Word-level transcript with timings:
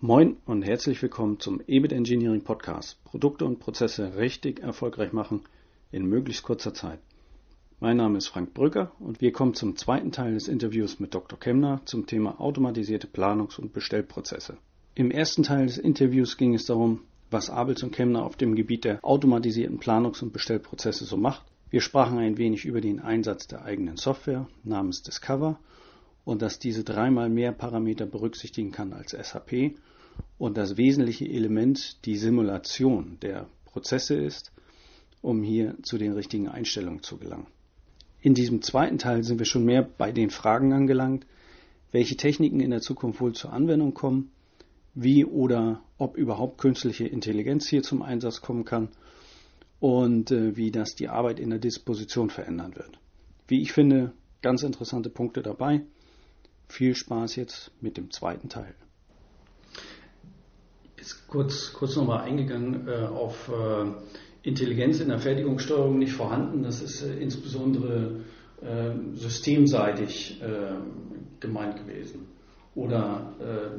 Moin 0.00 0.36
und 0.46 0.62
herzlich 0.62 1.02
willkommen 1.02 1.40
zum 1.40 1.60
EBIT 1.66 1.90
Engineering 1.90 2.42
Podcast. 2.42 3.02
Produkte 3.02 3.44
und 3.44 3.58
Prozesse 3.58 4.16
richtig 4.16 4.60
erfolgreich 4.60 5.12
machen 5.12 5.40
in 5.90 6.06
möglichst 6.06 6.44
kurzer 6.44 6.72
Zeit. 6.72 7.00
Mein 7.80 7.96
Name 7.96 8.18
ist 8.18 8.28
Frank 8.28 8.54
Brücker 8.54 8.92
und 9.00 9.20
wir 9.20 9.32
kommen 9.32 9.54
zum 9.54 9.74
zweiten 9.74 10.12
Teil 10.12 10.34
des 10.34 10.46
Interviews 10.46 11.00
mit 11.00 11.14
Dr. 11.14 11.36
Kemner 11.36 11.80
zum 11.84 12.06
Thema 12.06 12.40
automatisierte 12.40 13.08
Planungs- 13.08 13.58
und 13.58 13.72
Bestellprozesse. 13.72 14.58
Im 14.94 15.10
ersten 15.10 15.42
Teil 15.42 15.66
des 15.66 15.78
Interviews 15.78 16.36
ging 16.36 16.54
es 16.54 16.66
darum, 16.66 17.00
was 17.32 17.50
Abels 17.50 17.82
und 17.82 17.90
Kemner 17.90 18.24
auf 18.24 18.36
dem 18.36 18.54
Gebiet 18.54 18.84
der 18.84 19.04
automatisierten 19.04 19.80
Planungs- 19.80 20.22
und 20.22 20.32
Bestellprozesse 20.32 21.06
so 21.06 21.16
macht. 21.16 21.44
Wir 21.70 21.80
sprachen 21.80 22.18
ein 22.18 22.38
wenig 22.38 22.66
über 22.66 22.80
den 22.80 23.00
Einsatz 23.00 23.48
der 23.48 23.64
eigenen 23.64 23.96
Software 23.96 24.46
namens 24.62 25.02
Discover 25.02 25.58
und 26.28 26.42
dass 26.42 26.58
diese 26.58 26.84
dreimal 26.84 27.30
mehr 27.30 27.52
Parameter 27.52 28.04
berücksichtigen 28.04 28.70
kann 28.70 28.92
als 28.92 29.12
SAP 29.12 29.72
und 30.36 30.58
das 30.58 30.76
wesentliche 30.76 31.24
Element 31.24 32.04
die 32.04 32.16
Simulation 32.16 33.16
der 33.22 33.48
Prozesse 33.64 34.14
ist, 34.14 34.52
um 35.22 35.42
hier 35.42 35.76
zu 35.82 35.96
den 35.96 36.12
richtigen 36.12 36.46
Einstellungen 36.46 37.02
zu 37.02 37.16
gelangen. 37.16 37.46
In 38.20 38.34
diesem 38.34 38.60
zweiten 38.60 38.98
Teil 38.98 39.24
sind 39.24 39.38
wir 39.38 39.46
schon 39.46 39.64
mehr 39.64 39.82
bei 39.82 40.12
den 40.12 40.28
Fragen 40.28 40.74
angelangt, 40.74 41.24
welche 41.92 42.18
Techniken 42.18 42.60
in 42.60 42.72
der 42.72 42.82
Zukunft 42.82 43.22
wohl 43.22 43.32
zur 43.32 43.54
Anwendung 43.54 43.94
kommen, 43.94 44.30
wie 44.92 45.24
oder 45.24 45.82
ob 45.96 46.18
überhaupt 46.18 46.58
künstliche 46.58 47.06
Intelligenz 47.06 47.66
hier 47.68 47.82
zum 47.82 48.02
Einsatz 48.02 48.42
kommen 48.42 48.66
kann 48.66 48.90
und 49.80 50.30
äh, 50.30 50.58
wie 50.58 50.72
das 50.72 50.94
die 50.94 51.08
Arbeit 51.08 51.40
in 51.40 51.48
der 51.48 51.58
Disposition 51.58 52.28
verändern 52.28 52.76
wird. 52.76 52.98
Wie 53.46 53.62
ich 53.62 53.72
finde, 53.72 54.12
ganz 54.42 54.62
interessante 54.62 55.08
Punkte 55.08 55.40
dabei. 55.40 55.86
Viel 56.68 56.94
Spaß 56.94 57.36
jetzt 57.36 57.72
mit 57.80 57.96
dem 57.96 58.10
zweiten 58.10 58.48
Teil 58.48 58.74
ist 61.00 61.28
kurz, 61.28 61.72
kurz 61.72 61.96
nochmal 61.96 62.24
eingegangen 62.24 62.86
äh, 62.86 63.06
auf 63.06 63.48
äh, 63.48 63.86
Intelligenz 64.42 65.00
in 65.00 65.08
der 65.08 65.18
Fertigungssteuerung 65.18 65.98
nicht 65.98 66.12
vorhanden. 66.12 66.62
Das 66.62 66.82
ist 66.82 67.02
äh, 67.02 67.18
insbesondere 67.18 68.20
äh, 68.60 68.92
systemseitig 69.14 70.42
äh, 70.42 70.76
gemeint 71.40 71.76
gewesen. 71.76 72.26
Oder 72.74 73.32
äh, 73.40 73.78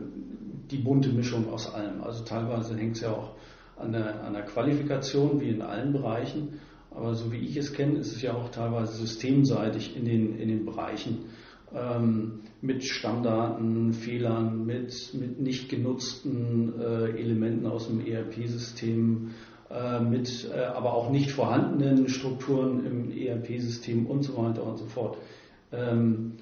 die 0.71 0.77
bunte 0.77 1.09
Mischung 1.09 1.49
aus 1.51 1.71
allem. 1.71 2.01
Also 2.03 2.23
teilweise 2.23 2.75
hängt 2.75 2.95
es 2.95 3.01
ja 3.01 3.11
auch 3.11 3.35
an 3.77 3.91
der, 3.91 4.23
an 4.23 4.33
der 4.33 4.43
Qualifikation, 4.43 5.39
wie 5.39 5.49
in 5.49 5.61
allen 5.61 5.93
Bereichen. 5.93 6.59
Aber 6.91 7.13
so 7.13 7.31
wie 7.31 7.37
ich 7.37 7.55
es 7.55 7.73
kenne, 7.73 7.99
ist 7.99 8.15
es 8.15 8.21
ja 8.21 8.33
auch 8.33 8.49
teilweise 8.49 8.93
systemseitig 8.93 9.95
in 9.95 10.05
den, 10.05 10.39
in 10.39 10.49
den 10.49 10.65
Bereichen 10.65 11.25
ähm, 11.73 12.41
mit 12.61 12.83
Stammdaten, 12.83 13.93
Fehlern, 13.93 14.65
mit, 14.65 15.13
mit 15.13 15.39
nicht 15.39 15.69
genutzten 15.69 16.73
äh, 16.79 17.11
Elementen 17.11 17.67
aus 17.67 17.87
dem 17.87 18.05
ERP-System, 18.05 19.31
äh, 19.69 19.99
mit 19.99 20.49
äh, 20.51 20.59
aber 20.59 20.93
auch 20.93 21.11
nicht 21.11 21.31
vorhandenen 21.31 22.09
Strukturen 22.09 22.85
im 22.85 23.11
ERP-System 23.11 24.07
und 24.07 24.23
so 24.23 24.37
weiter 24.37 24.63
und 24.63 24.77
so 24.77 24.85
fort. 24.85 25.17
Ähm, 25.71 26.33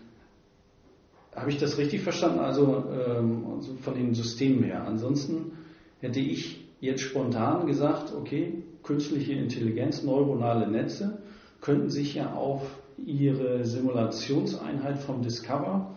Habe 1.35 1.49
ich 1.49 1.57
das 1.57 1.77
richtig 1.77 2.01
verstanden? 2.01 2.39
Also, 2.39 2.85
ähm, 2.89 3.45
also 3.57 3.73
von 3.75 3.95
den 3.95 4.13
Systemen 4.13 4.63
her. 4.63 4.85
Ansonsten 4.85 5.51
hätte 5.99 6.19
ich 6.19 6.65
jetzt 6.79 7.01
spontan 7.01 7.67
gesagt, 7.67 8.13
okay, 8.15 8.63
künstliche 8.83 9.33
Intelligenz, 9.33 10.03
neuronale 10.03 10.67
Netze 10.69 11.21
könnten 11.59 11.89
sich 11.89 12.15
ja 12.15 12.33
auf 12.33 12.61
ihre 12.97 13.65
Simulationseinheit 13.65 14.99
vom 14.99 15.21
Discover 15.21 15.93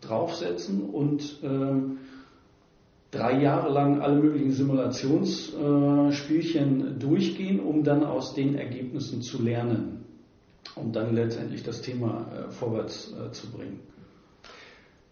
draufsetzen 0.00 0.90
und 0.90 1.38
ähm, 1.42 1.98
drei 3.10 3.40
Jahre 3.40 3.72
lang 3.72 4.00
alle 4.00 4.20
möglichen 4.20 4.52
Simulationsspielchen 4.52 6.80
äh, 6.80 6.92
durchgehen, 6.98 7.60
um 7.60 7.84
dann 7.84 8.04
aus 8.04 8.34
den 8.34 8.56
Ergebnissen 8.56 9.22
zu 9.22 9.42
lernen 9.42 10.04
und 10.76 10.94
dann 10.96 11.14
letztendlich 11.14 11.62
das 11.62 11.80
Thema 11.80 12.26
äh, 12.32 12.50
vorwärts 12.50 13.12
äh, 13.12 13.30
zu 13.32 13.50
bringen. 13.50 13.80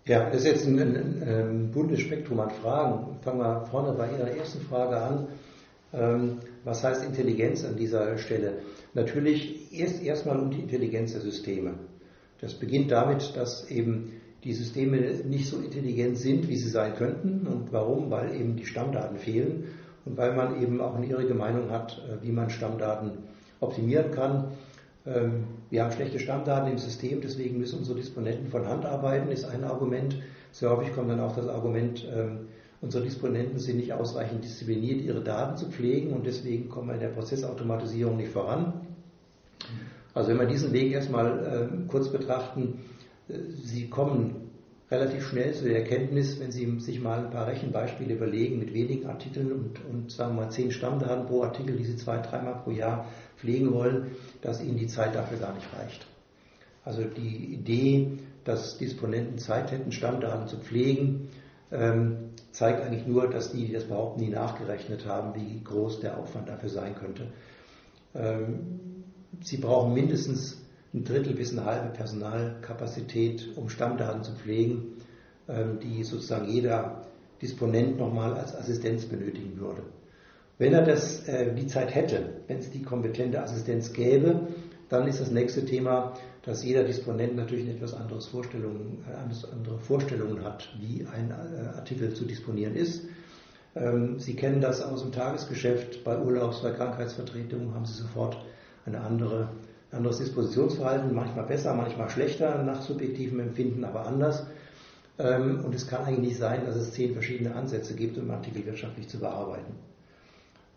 Ja, 0.05 0.31
das 0.31 0.41
ist 0.41 0.47
jetzt 0.47 0.67
ein, 0.67 0.81
ein, 0.81 1.22
ein, 1.22 1.71
buntes 1.71 2.00
Spektrum 2.00 2.41
an 2.41 2.50
Fragen. 2.50 3.19
Fangen 3.22 3.38
wir 3.38 3.67
vorne 3.71 3.93
bei 3.93 4.11
Ihrer 4.11 4.33
ersten 4.33 4.61
Frage 4.62 5.00
an. 5.00 5.28
Ähm, 5.93 6.38
was 6.65 6.83
heißt 6.83 7.05
Intelligenz 7.05 7.65
an 7.65 7.77
dieser 7.77 8.19
Stelle? 8.19 8.62
Natürlich 8.95 9.73
erst 9.73 10.03
erstmal 10.03 10.39
um 10.39 10.51
die 10.51 10.61
Intelligenz 10.61 11.13
der 11.13 11.23
Systeme. 11.23 11.75
Das 12.41 12.55
beginnt 12.55 12.91
damit, 12.91 13.37
dass 13.37 13.71
eben 13.71 14.13
die 14.45 14.53
Systeme 14.53 14.99
nicht 15.25 15.49
so 15.49 15.59
intelligent 15.59 16.19
sind, 16.19 16.49
wie 16.49 16.57
sie 16.57 16.69
sein 16.69 16.95
könnten. 16.97 17.47
Und 17.47 17.73
warum? 17.73 18.11
Weil 18.11 18.35
eben 18.35 18.57
die 18.57 18.67
Stammdaten 18.67 19.19
fehlen 19.19 19.65
und 20.05 20.17
weil 20.17 20.35
man 20.35 20.61
eben 20.61 20.81
auch 20.81 20.95
eine 20.95 21.07
irrige 21.07 21.35
Meinung 21.35 21.71
hat, 21.71 22.03
äh, 22.09 22.25
wie 22.27 22.33
man 22.33 22.51
Stammdaten 22.51 23.13
optimieren 23.61 24.11
kann. 24.11 24.49
Ähm, 25.07 25.45
wir 25.71 25.85
haben 25.85 25.93
schlechte 25.93 26.19
Stammdaten 26.19 26.71
im 26.71 26.79
System, 26.79 27.21
deswegen 27.21 27.59
müssen 27.59 27.79
unsere 27.79 27.99
Disponenten 27.99 28.49
von 28.49 28.67
Hand 28.67 28.85
arbeiten, 28.85 29.31
ist 29.31 29.45
ein 29.45 29.65
Argument. 29.65 30.17
Sehr 30.51 30.71
häufig 30.71 30.93
kommt 30.95 31.11
dann 31.11 31.21
auch 31.21 31.35
das 31.35 31.49
Argument, 31.49 32.07
ähm, 32.15 32.49
unsere 32.82 33.04
Disponenten 33.04 33.59
sind 33.59 33.78
nicht 33.78 33.93
ausreichend 33.93 34.44
diszipliniert, 34.44 35.00
ihre 35.00 35.22
Daten 35.22 35.56
zu 35.56 35.70
pflegen 35.70 36.12
und 36.12 36.26
deswegen 36.26 36.69
kommen 36.69 36.88
wir 36.88 36.94
in 36.94 37.00
der 37.00 37.09
Prozessautomatisierung 37.09 38.16
nicht 38.16 38.32
voran. 38.32 38.87
Also 40.12 40.31
wenn 40.31 40.41
wir 40.41 40.47
diesen 40.47 40.72
Weg 40.72 40.93
erstmal 40.93 41.70
äh, 41.70 41.88
kurz 41.88 42.10
betrachten, 42.10 42.81
äh, 43.28 43.34
Sie 43.62 43.88
kommen 43.88 44.50
relativ 44.91 45.26
schnell 45.26 45.54
zu 45.54 45.65
der 45.65 45.78
Erkenntnis, 45.78 46.38
wenn 46.38 46.50
Sie 46.50 46.81
sich 46.81 47.00
mal 47.00 47.25
ein 47.25 47.31
paar 47.31 47.47
Rechenbeispiele 47.47 48.15
überlegen 48.15 48.59
mit 48.59 48.75
wenigen 48.75 49.06
Artikeln 49.06 49.53
und, 49.53 49.84
und 49.88 50.10
sagen 50.10 50.34
wir 50.34 50.43
mal 50.43 50.50
zehn 50.50 50.70
Stammdaten 50.70 51.26
pro 51.26 51.44
Artikel, 51.44 51.76
die 51.76 51.84
Sie 51.84 51.97
zwei, 51.97 52.19
dreimal 52.19 52.56
pro 52.62 52.72
Jahr 52.72 53.06
pflegen 53.37 53.72
wollen, 53.72 54.09
dass 54.43 54.62
Ihnen 54.62 54.76
die 54.76 54.88
Zeit 54.88 55.14
dafür 55.14 55.38
gar 55.38 55.54
nicht 55.54 55.66
reicht. 55.78 56.06
Also 56.84 57.04
die 57.04 57.54
Idee, 57.54 58.19
dass 58.44 58.76
Disponenten 58.76 59.38
Zeit 59.38 59.70
hätten, 59.70 59.93
Stammdaten 59.93 60.49
zu 60.49 60.59
pflegen, 60.59 61.28
ähm, 61.70 62.31
zeigt 62.53 62.83
eigentlich 62.83 63.07
nur, 63.07 63.29
dass 63.29 63.53
die, 63.53 63.67
die 63.67 63.73
das 63.73 63.85
behaupten, 63.85 64.21
nie 64.21 64.29
nachgerechnet 64.29 65.07
haben, 65.07 65.35
wie 65.35 65.63
groß 65.65 66.01
der 66.01 66.19
Aufwand 66.19 66.49
dafür 66.49 66.69
sein 66.69 66.95
könnte. 66.95 67.29
Ähm, 68.15 69.05
sie 69.41 69.57
brauchen 69.57 69.95
mindestens 69.95 70.62
ein 70.95 71.05
Drittel 71.05 71.35
bis 71.35 71.53
eine 71.53 71.65
halbe 71.65 71.89
Personalkapazität, 71.89 73.57
um 73.57 73.71
Stammdaten 73.71 74.23
zu 74.23 74.33
pflegen, 74.35 74.99
ähm, 75.49 75.81
die 75.81 76.05
sozusagen 76.05 76.49
jeder 76.49 77.07
Disponent 77.41 77.99
nochmal 77.99 78.35
als 78.35 78.55
Assistenz 78.55 79.07
benötigen 79.07 79.59
würde. 79.59 79.83
Wenn 80.59 80.75
er 80.75 80.83
das, 80.83 81.27
äh, 81.27 81.55
die 81.55 81.67
Zeit 81.67 81.95
hätte, 81.95 82.43
wenn 82.47 82.59
es 82.59 82.71
die 82.71 82.83
kompetente 82.83 83.43
Assistenz 83.43 83.93
gäbe, 83.93 84.49
dann 84.91 85.09
ist 85.09 85.21
das 85.21 85.31
nächste 85.31 85.65
Thema, 85.65 86.12
dass 86.45 86.65
jeder 86.65 86.85
Disponent 86.85 87.37
natürlich 87.37 87.69
etwas 87.69 87.95
anderes 87.95 88.27
Vorstellungen, 88.27 89.05
äh, 89.09 89.53
andere 89.53 89.79
Vorstellungen 89.79 90.45
hat, 90.45 90.69
wie 90.81 91.07
ein 91.07 91.31
äh, 91.31 91.77
Artikel 91.77 92.13
zu 92.15 92.25
disponieren 92.25 92.75
ist. 92.75 93.05
Ähm, 93.75 94.19
Sie 94.19 94.35
kennen 94.35 94.61
das 94.61 94.83
aus 94.83 95.03
dem 95.03 95.13
Tagesgeschäft. 95.13 96.05
Bei 96.05 96.19
Urlaubs-, 96.19 96.63
bei 96.63 96.73
Krankheitsvertretungen 96.73 97.75
haben 97.75 97.87
Sie 97.87 97.95
sofort 97.95 98.37
eine 98.85 99.01
andere, 99.01 99.49
anderes 99.93 100.19
Dispositionsverhalten, 100.19 101.15
manchmal 101.15 101.47
besser, 101.47 101.75
manchmal 101.75 102.11
schlechter, 102.11 102.63
nach 102.65 102.83
subjektivem 102.83 103.39
Empfinden, 103.41 103.85
aber 103.85 104.07
anders. 104.07 104.47
Ähm, 105.19 105.65
und 105.65 105.75
es 105.75 105.87
kann 105.87 106.05
eigentlich 106.05 106.31
nicht 106.31 106.39
sein, 106.39 106.67
dass 106.67 106.75
es 106.75 106.93
zehn 106.93 107.13
verschiedene 107.13 107.55
Ansätze 107.55 107.95
gibt, 107.95 108.19
um 108.19 108.31
Artikel 108.31 108.67
wirtschaftlich 108.67 109.09
zu 109.09 109.21
bearbeiten. 109.21 109.75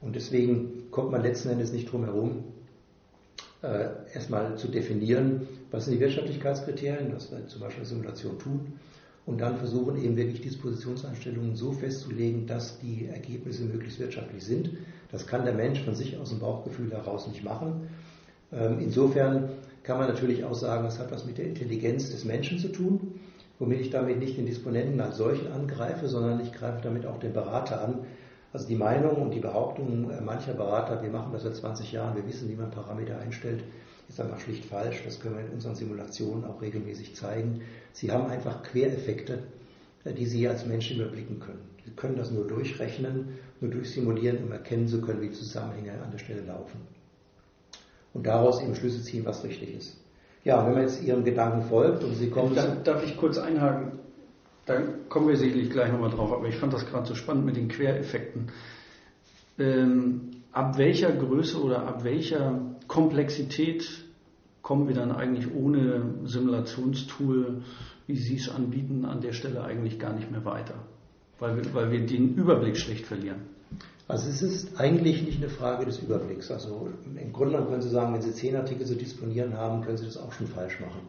Und 0.02 0.16
deswegen 0.16 0.92
kommt 0.92 1.12
man 1.12 1.24
letzten 1.24 1.50
Endes 1.50 1.74
nicht 1.74 1.92
drum 1.92 2.06
herum, 2.06 2.44
äh, 3.66 3.90
erstmal 4.14 4.58
zu 4.58 4.68
definieren, 4.68 5.48
was 5.72 5.86
sind 5.86 5.96
die 5.96 6.00
Wirtschaftlichkeitskriterien, 6.00 7.14
was 7.14 7.32
wir 7.32 7.48
zum 7.48 7.62
Beispiel 7.62 7.84
Simulation 7.84 8.38
tun, 8.38 8.74
und 9.26 9.42
dann 9.42 9.58
versuchen 9.58 10.02
eben 10.04 10.16
wirklich 10.16 10.42
Dispositionseinstellungen 10.42 11.56
so 11.56 11.72
festzulegen, 11.72 12.46
dass 12.46 12.80
die 12.80 13.08
Ergebnisse 13.08 13.64
möglichst 13.64 14.00
wirtschaftlich 14.00 14.44
sind. 14.44 14.70
Das 15.12 15.26
kann 15.26 15.46
der 15.46 15.56
Mensch 15.56 15.82
von 15.82 15.96
sich 15.96 16.18
aus 16.18 16.30
dem 16.30 16.40
Bauchgefühl 16.40 16.92
heraus 16.92 17.28
nicht 17.28 17.44
machen. 17.44 17.90
Ähm, 18.54 18.78
insofern 18.80 19.50
kann 19.82 19.98
man 19.98 20.08
natürlich 20.08 20.44
auch 20.44 20.54
sagen, 20.54 20.86
es 20.86 21.00
hat 21.00 21.12
was 21.12 21.26
mit 21.26 21.40
der 21.40 21.46
Intelligenz 21.46 22.12
des 22.12 22.24
Menschen 22.24 22.60
zu 22.60 22.68
tun, 22.68 23.20
womit 23.58 23.82
ich 23.82 23.90
damit 23.90 24.20
nicht 24.20 24.38
den 24.38 24.46
Disponenten 24.46 25.02
als 25.02 25.18
solchen 25.18 25.52
angreife, 25.52 26.08
sondern 26.08 26.40
ich 26.42 26.52
greife 26.52 26.82
damit 26.84 27.08
auch 27.08 27.20
den 27.20 27.34
Berater 27.34 27.82
an, 27.82 28.06
also 28.56 28.70
die 28.70 28.78
Meinung 28.78 29.18
und 29.18 29.32
die 29.32 29.42
Behauptung 29.42 30.10
mancher 30.24 30.54
Berater, 30.54 31.04
wir 31.04 31.10
machen 31.10 31.34
das 31.34 31.44
seit 31.44 31.58
20 31.58 31.92
Jahren, 31.92 32.16
wir 32.16 32.26
wissen, 32.26 32.48
wie 32.48 32.56
man 32.56 32.72
Parameter 32.72 33.20
einstellt, 33.20 33.66
ist 34.08 34.22
einfach 34.22 34.40
schlicht 34.40 34.64
falsch. 34.64 35.02
Das 35.04 35.20
können 35.20 35.36
wir 35.36 35.44
in 35.44 35.52
unseren 35.52 35.76
Simulationen 35.76 36.46
auch 36.46 36.62
regelmäßig 36.62 37.18
zeigen. 37.18 37.64
Sie 37.92 38.14
haben 38.14 38.28
einfach 38.28 38.64
Quereffekte, 38.64 39.40
äh, 40.06 40.14
die 40.14 40.26
Sie 40.26 40.48
als 40.48 40.66
Menschen 40.66 41.02
überblicken 41.02 41.42
können. 41.42 41.68
Sie 41.84 41.92
können 41.92 42.16
das 42.16 42.32
nur 42.32 42.48
durchrechnen, 42.48 43.40
nur 43.60 43.72
durchsimulieren, 43.72 44.42
um 44.46 44.54
erkennen 44.54 44.88
zu 44.88 45.02
können, 45.02 45.22
wie 45.22 45.32
Zusammenhänge 45.32 45.92
an 46.02 46.12
der 46.12 46.20
Stelle 46.20 46.42
laufen. 46.44 46.80
Und 48.14 48.26
daraus 48.26 48.62
eben 48.64 48.74
Schlüsse 48.76 49.04
ziehen, 49.04 49.26
was 49.26 49.44
richtig 49.44 49.76
ist. 49.76 49.98
Ja, 50.46 50.66
wenn 50.66 50.76
man 50.76 50.84
jetzt 50.84 51.04
Ihrem 51.04 51.26
Gedanken 51.26 51.64
folgt 51.64 52.06
und 52.06 52.16
Sie 52.16 52.30
kommen. 52.30 52.56
Darf, 52.56 52.84
darf 52.84 53.04
ich 53.04 53.18
kurz 53.18 53.38
einhaken? 53.38 54.00
Da 54.66 54.82
kommen 55.10 55.28
wir 55.28 55.38
sicherlich 55.38 55.70
gleich 55.70 55.92
nochmal 55.92 56.10
drauf, 56.10 56.34
aber 56.34 56.48
ich 56.48 56.56
fand 56.56 56.74
das 56.74 56.86
gerade 56.88 57.08
so 57.08 57.16
spannend 57.16 57.46
mit 57.46 57.56
den 57.56 57.68
Quereffekten. 57.68 58.48
Ähm, 59.60 60.32
ab 60.52 60.78
welcher 60.78 61.12
Größe 61.12 61.62
oder 61.62 61.86
ab 61.86 62.04
welcher 62.04 62.76
Komplexität 62.88 63.86
kommen 64.62 64.88
wir 64.88 64.96
dann 64.96 65.12
eigentlich 65.12 65.54
ohne 65.54 66.16
Simulationstool, 66.24 67.62
wie 68.08 68.16
Sie 68.16 68.38
es 68.38 68.50
anbieten, 68.50 69.06
an 69.06 69.22
der 69.22 69.34
Stelle 69.34 69.64
eigentlich 69.64 70.00
gar 70.00 70.14
nicht 70.14 70.32
mehr 70.32 70.44
weiter, 70.44 70.76
weil 71.40 71.58
wir, 71.58 71.74
weil 71.74 71.92
wir 71.92 72.06
den 72.06 72.34
Überblick 72.34 72.78
schlecht 72.78 73.06
verlieren? 73.06 73.42
Also 74.08 74.30
es 74.30 74.42
ist 74.42 74.80
eigentlich 74.80 75.24
nicht 75.24 75.38
eine 75.38 75.50
Frage 75.50 75.86
des 75.86 76.00
Überblicks. 76.00 76.52
Also 76.52 76.90
im 77.04 77.34
Grunde 77.34 77.54
genommen 77.54 77.70
können 77.70 77.82
Sie 77.82 77.90
sagen, 77.90 78.14
wenn 78.14 78.22
Sie 78.22 78.34
zehn 78.34 78.56
Artikel 78.56 78.86
zu 78.86 78.96
disponieren 78.96 79.56
haben, 79.56 79.84
können 79.84 79.98
Sie 79.98 80.06
das 80.06 80.18
auch 80.18 80.32
schon 80.32 80.48
falsch 80.48 80.80
machen. 80.80 81.02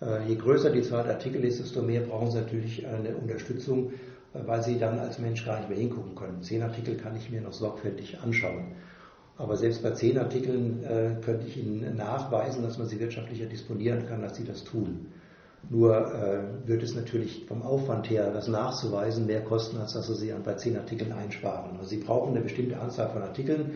Äh, 0.00 0.28
je 0.28 0.36
größer 0.36 0.70
die 0.70 0.82
Zahl 0.82 1.04
der 1.04 1.14
Artikel 1.14 1.44
ist, 1.44 1.60
desto 1.60 1.82
mehr 1.82 2.00
brauchen 2.00 2.30
Sie 2.30 2.38
natürlich 2.38 2.86
eine 2.86 3.16
Unterstützung, 3.16 3.92
äh, 4.34 4.38
weil 4.46 4.62
Sie 4.62 4.78
dann 4.78 4.98
als 4.98 5.18
Mensch 5.18 5.44
gar 5.44 5.58
nicht 5.58 5.68
mehr 5.68 5.78
hingucken 5.78 6.14
können. 6.14 6.42
Zehn 6.42 6.62
Artikel 6.62 6.96
kann 6.96 7.16
ich 7.16 7.30
mir 7.30 7.40
noch 7.40 7.52
sorgfältig 7.52 8.18
anschauen. 8.20 8.72
Aber 9.36 9.56
selbst 9.56 9.82
bei 9.82 9.92
zehn 9.92 10.18
Artikeln 10.18 10.84
äh, 10.84 11.16
könnte 11.24 11.46
ich 11.46 11.56
Ihnen 11.56 11.96
nachweisen, 11.96 12.62
dass 12.62 12.76
man 12.76 12.86
sie 12.88 13.00
wirtschaftlicher 13.00 13.46
disponieren 13.46 14.06
kann, 14.06 14.22
als 14.22 14.36
Sie 14.36 14.44
das 14.44 14.64
tun. 14.64 15.06
Nur 15.68 16.14
äh, 16.14 16.68
wird 16.68 16.82
es 16.82 16.94
natürlich 16.94 17.46
vom 17.46 17.62
Aufwand 17.62 18.10
her, 18.10 18.30
das 18.32 18.48
nachzuweisen, 18.48 19.26
mehr 19.26 19.42
kosten, 19.42 19.78
als 19.78 19.94
dass 19.94 20.08
Sie 20.08 20.14
sie 20.14 20.32
bei 20.44 20.54
zehn 20.54 20.76
Artikeln 20.76 21.12
einsparen. 21.12 21.78
Also 21.78 21.88
Sie 21.88 21.98
brauchen 21.98 22.30
eine 22.30 22.40
bestimmte 22.40 22.78
Anzahl 22.78 23.10
von 23.10 23.22
Artikeln, 23.22 23.72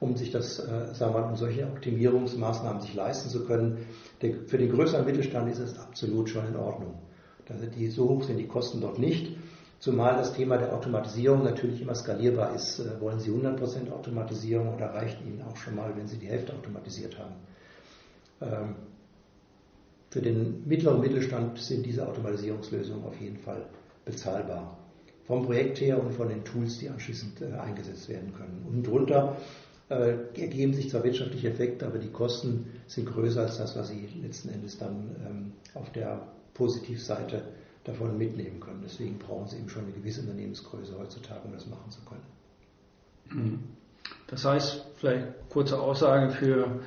um 0.00 0.16
sich 0.16 0.30
das, 0.30 0.58
äh, 0.58 0.94
sagen 0.94 1.14
wir 1.14 1.20
mal, 1.20 1.30
um 1.30 1.36
solche 1.36 1.64
Optimierungsmaßnahmen 1.64 2.80
sich 2.80 2.94
leisten 2.94 3.28
zu 3.28 3.44
können. 3.44 3.86
Der, 4.22 4.34
für 4.46 4.58
den 4.58 4.70
größeren 4.70 5.04
Mittelstand 5.04 5.50
ist 5.50 5.58
es 5.58 5.78
absolut 5.78 6.28
schon 6.28 6.46
in 6.46 6.56
Ordnung. 6.56 6.98
Also 7.48 7.66
die, 7.66 7.88
so 7.88 8.08
hoch 8.08 8.24
sind 8.24 8.38
die 8.38 8.46
Kosten 8.46 8.80
dort 8.80 8.98
nicht. 8.98 9.36
Zumal 9.78 10.16
das 10.16 10.32
Thema 10.32 10.56
der 10.56 10.72
Automatisierung 10.72 11.44
natürlich 11.44 11.82
immer 11.82 11.94
skalierbar 11.94 12.54
ist. 12.54 12.78
Äh, 12.78 13.00
wollen 13.00 13.20
Sie 13.20 13.30
100% 13.30 13.90
Automatisierung 13.92 14.74
oder 14.74 14.86
reicht 14.94 15.20
Ihnen 15.20 15.42
auch 15.42 15.56
schon 15.56 15.76
mal, 15.76 15.94
wenn 15.96 16.06
Sie 16.06 16.18
die 16.18 16.28
Hälfte 16.28 16.54
automatisiert 16.54 17.18
haben? 17.18 17.34
Ähm, 18.40 18.76
für 20.10 20.22
den 20.22 20.66
mittleren 20.66 21.00
Mittelstand 21.00 21.58
sind 21.58 21.84
diese 21.84 22.06
Automatisierungslösungen 22.06 23.04
auf 23.04 23.20
jeden 23.20 23.36
Fall 23.36 23.66
bezahlbar. 24.04 24.78
Vom 25.26 25.44
Projekt 25.44 25.80
her 25.80 26.00
und 26.00 26.12
von 26.12 26.28
den 26.28 26.44
Tools, 26.44 26.78
die 26.78 26.88
anschließend 26.88 27.42
äh, 27.42 27.52
eingesetzt 27.54 28.08
werden 28.08 28.32
können. 28.32 28.64
Und 28.68 28.86
drunter 28.86 29.36
äh, 29.90 30.16
ergeben 30.40 30.74
sich 30.74 30.90
zwar 30.90 31.04
wirtschaftliche 31.04 31.50
Effekte, 31.50 31.86
aber 31.86 31.98
die 31.98 32.10
Kosten 32.10 32.66
sind 32.86 33.06
größer 33.06 33.42
als 33.42 33.58
das, 33.58 33.76
was 33.76 33.88
Sie 33.88 34.08
letzten 34.22 34.48
Endes 34.48 34.78
dann 34.78 35.16
ähm, 35.26 35.52
auf 35.74 35.92
der 35.92 36.26
Positivseite 36.54 37.42
davon 37.84 38.16
mitnehmen 38.16 38.60
können. 38.60 38.80
Deswegen 38.82 39.18
brauchen 39.18 39.46
Sie 39.46 39.56
eben 39.56 39.68
schon 39.68 39.84
eine 39.84 39.92
gewisse 39.92 40.22
Unternehmensgröße 40.22 40.98
heutzutage, 40.98 41.40
um 41.44 41.52
das 41.52 41.66
machen 41.66 41.90
zu 41.90 42.00
können. 42.02 42.22
Mhm. 43.30 43.58
Das 44.28 44.44
heißt, 44.44 44.86
vielleicht 44.96 45.26
kurze 45.50 45.78
Aussage 45.78 46.30
für 46.30 46.80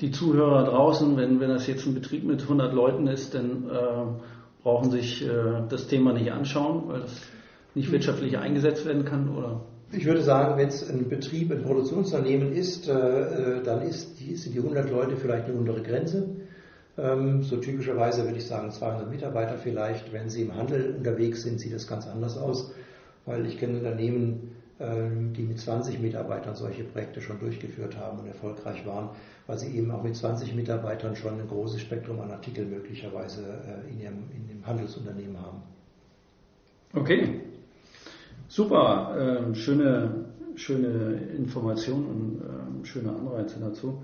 die 0.00 0.10
Zuhörer 0.10 0.64
draußen, 0.64 1.16
wenn, 1.16 1.40
wenn 1.40 1.50
das 1.50 1.66
jetzt 1.66 1.86
ein 1.86 1.94
Betrieb 1.94 2.24
mit 2.24 2.42
100 2.42 2.74
Leuten 2.74 3.06
ist, 3.06 3.34
dann 3.34 3.68
äh, 3.70 4.22
brauchen 4.62 4.90
sich 4.90 5.24
äh, 5.24 5.62
das 5.68 5.86
Thema 5.86 6.12
nicht 6.12 6.32
anschauen, 6.32 6.88
weil 6.88 7.00
das 7.00 7.22
nicht 7.74 7.90
wirtschaftlich 7.90 8.38
eingesetzt 8.38 8.84
werden 8.84 9.04
kann, 9.04 9.28
oder? 9.28 9.60
Ich 9.96 10.04
würde 10.06 10.22
sagen, 10.22 10.56
wenn 10.56 10.68
es 10.68 10.88
ein 10.88 11.08
Betrieb, 11.08 11.52
ein 11.52 11.62
Produktionsunternehmen 11.62 12.52
ist, 12.52 12.88
äh, 12.88 12.92
äh 12.92 13.62
dann 13.62 13.82
ist 13.82 14.18
die, 14.20 14.34
sind 14.36 14.54
die 14.54 14.58
100 14.58 14.90
Leute 14.90 15.16
vielleicht 15.16 15.46
eine 15.46 15.54
untere 15.54 15.82
Grenze. 15.82 16.28
Ähm, 16.96 17.42
so 17.42 17.56
typischerweise 17.56 18.24
würde 18.24 18.38
ich 18.38 18.46
sagen 18.46 18.70
200 18.70 19.10
Mitarbeiter 19.10 19.56
vielleicht. 19.58 20.12
Wenn 20.12 20.28
Sie 20.28 20.42
im 20.42 20.54
Handel 20.54 20.94
unterwegs 20.96 21.42
sind, 21.42 21.60
sieht 21.60 21.74
das 21.74 21.86
ganz 21.86 22.06
anders 22.06 22.36
aus, 22.36 22.72
weil 23.26 23.46
ich 23.46 23.58
kenne 23.58 23.78
Unternehmen, 23.78 24.54
ähm, 24.80 25.32
die 25.32 25.42
mit 25.42 25.60
20 25.60 26.00
Mitarbeitern 26.00 26.56
solche 26.56 26.84
Projekte 26.84 27.20
schon 27.20 27.38
durchgeführt 27.38 27.96
haben 27.96 28.18
und 28.18 28.26
erfolgreich 28.26 28.84
waren, 28.86 29.10
weil 29.46 29.58
sie 29.58 29.76
eben 29.76 29.90
auch 29.92 30.02
mit 30.02 30.16
20 30.16 30.54
Mitarbeitern 30.54 31.14
schon 31.14 31.40
ein 31.40 31.46
großes 31.46 31.80
Spektrum 31.80 32.20
an 32.20 32.30
Artikeln 32.30 32.70
möglicherweise 32.70 33.42
äh, 33.42 33.92
in 33.92 34.00
ihrem, 34.00 34.24
in 34.34 34.48
ihrem 34.48 34.66
Handelsunternehmen 34.66 35.40
haben. 35.40 35.62
Okay, 36.92 37.40
super, 38.48 39.16
ähm, 39.18 39.54
schöne, 39.54 40.26
schöne 40.54 41.20
Informationen 41.36 42.40
und 42.76 42.86
schöne 42.86 43.10
Anreize 43.10 43.58
dazu. 43.60 44.02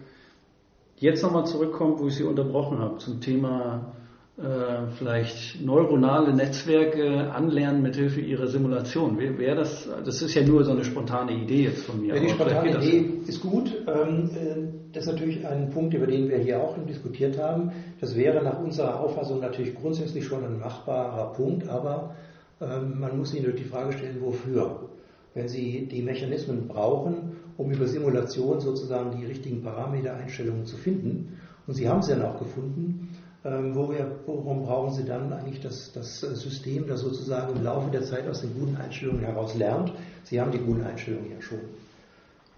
Jetzt 0.97 1.23
nochmal 1.23 1.47
zurückkommen, 1.47 1.99
wo 1.99 2.09
ich 2.09 2.17
Sie 2.17 2.25
unterbrochen 2.25 2.79
habe, 2.79 2.99
zum 2.99 3.21
Thema 3.21 3.95
äh, 4.37 4.87
vielleicht 4.99 5.61
neuronale 5.61 6.35
Netzwerke 6.35 7.31
anlernen 7.33 7.83
mit 7.83 7.97
Hilfe 7.97 8.21
Ihrer 8.21 8.47
Simulation. 8.47 9.19
Wäre 9.19 9.39
wär 9.39 9.55
das, 9.55 9.89
das 10.05 10.23
ist 10.23 10.35
ja 10.35 10.43
nur 10.43 10.65
so 10.65 10.73
eine 10.73 10.85
spontane 10.85 11.33
Idee 11.33 11.65
jetzt 11.65 11.85
von 11.85 12.01
mir. 12.01 12.15
Ja, 12.15 12.21
die 12.21 12.29
spontane 12.31 12.77
Idee 12.79 13.21
ist 13.27 13.43
gut. 13.43 13.71
Ähm, 13.87 14.31
äh, 14.35 14.93
das 14.93 15.07
ist 15.07 15.13
natürlich 15.13 15.47
ein 15.47 15.71
Punkt, 15.71 15.95
über 15.95 16.07
den 16.07 16.29
wir 16.29 16.39
hier 16.39 16.63
auch 16.63 16.77
diskutiert 16.87 17.39
haben. 17.39 17.73
Das 18.01 18.17
wäre 18.17 18.43
nach 18.43 18.59
unserer 18.61 19.01
Auffassung 19.01 19.41
natürlich 19.41 19.75
grundsätzlich 19.75 20.25
schon 20.25 20.45
ein 20.45 20.59
machbarer 20.59 21.33
Punkt, 21.35 21.69
aber 21.69 22.15
man 22.61 23.17
muss 23.17 23.31
sich 23.31 23.41
natürlich 23.41 23.63
die 23.63 23.69
Frage 23.69 23.93
stellen, 23.93 24.21
wofür? 24.21 24.91
Wenn 25.35 25.49
Sie 25.49 25.87
die 25.87 26.03
Mechanismen 26.03 26.69
brauchen, 26.69 27.37
um 27.57 27.71
über 27.71 27.87
Simulation 27.87 28.61
sozusagen 28.61 29.19
die 29.19 29.27
richtigen 29.27 29.63
Parametereinstellungen 29.63 30.67
zu 30.67 30.77
finden. 30.77 31.39
Und 31.67 31.75
Sie 31.75 31.89
haben 31.89 32.03
sie 32.03 32.13
dann 32.13 32.23
auch 32.23 32.39
gefunden. 32.39 33.17
Ähm, 33.45 33.75
worum 33.75 34.65
brauchen 34.65 34.93
Sie 34.93 35.05
dann 35.05 35.33
eigentlich 35.33 35.61
das, 35.61 35.93
das 35.93 36.21
System, 36.21 36.87
das 36.87 37.01
sozusagen 37.01 37.57
im 37.57 37.65
Laufe 37.65 37.91
der 37.91 38.03
Zeit 38.03 38.29
aus 38.29 38.43
den 38.43 38.53
guten 38.55 38.77
Einstellungen 38.77 39.23
heraus 39.23 39.55
lernt? 39.55 39.93
Sie 40.25 40.41
haben 40.41 40.53
die 40.53 40.59
guten 40.59 40.83
Einstellungen 40.83 41.31
ja 41.31 41.41
schon. 41.41 41.61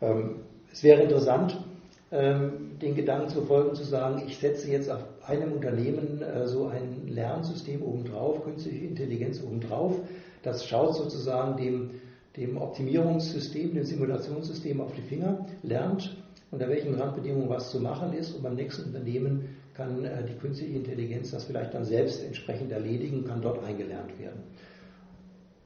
Ähm, 0.01 0.37
es 0.73 0.83
wäre 0.83 1.03
interessant, 1.03 1.63
ähm, 2.11 2.79
den 2.81 2.95
Gedanken 2.97 3.29
zu 3.29 3.43
folgen, 3.43 3.75
zu 3.75 3.85
sagen, 3.85 4.23
ich 4.27 4.39
setze 4.39 4.71
jetzt 4.71 4.91
auf 4.91 5.05
einem 5.27 5.53
Unternehmen 5.53 6.23
äh, 6.23 6.47
so 6.47 6.67
ein 6.67 7.09
Lernsystem 7.09 7.83
obendrauf, 7.83 8.45
künstliche 8.45 8.85
Intelligenz 8.87 9.43
obendrauf. 9.43 10.01
Das 10.43 10.67
schaut 10.67 10.97
sozusagen 10.97 11.57
dem 11.57 11.91
dem 12.37 12.57
Optimierungssystem, 12.57 13.75
dem 13.75 13.85
Simulationssystem 13.85 14.81
auf 14.81 14.95
die 14.95 15.03
Finger, 15.03 15.47
lernt, 15.63 16.17
unter 16.51 16.69
welchen 16.69 16.95
Randbedingungen 16.95 17.49
was 17.49 17.71
zu 17.71 17.81
machen 17.81 18.13
ist 18.13 18.35
und 18.35 18.43
beim 18.43 18.55
nächsten 18.55 18.85
Unternehmen 18.85 19.57
kann 19.75 20.05
äh, 20.05 20.25
die 20.25 20.35
künstliche 20.35 20.77
Intelligenz 20.77 21.31
das 21.31 21.45
vielleicht 21.45 21.75
dann 21.75 21.85
selbst 21.85 22.23
entsprechend 22.25 22.73
erledigen, 22.73 23.25
kann 23.25 23.41
dort 23.41 23.65
eingelernt 23.65 24.19
werden. 24.19 24.41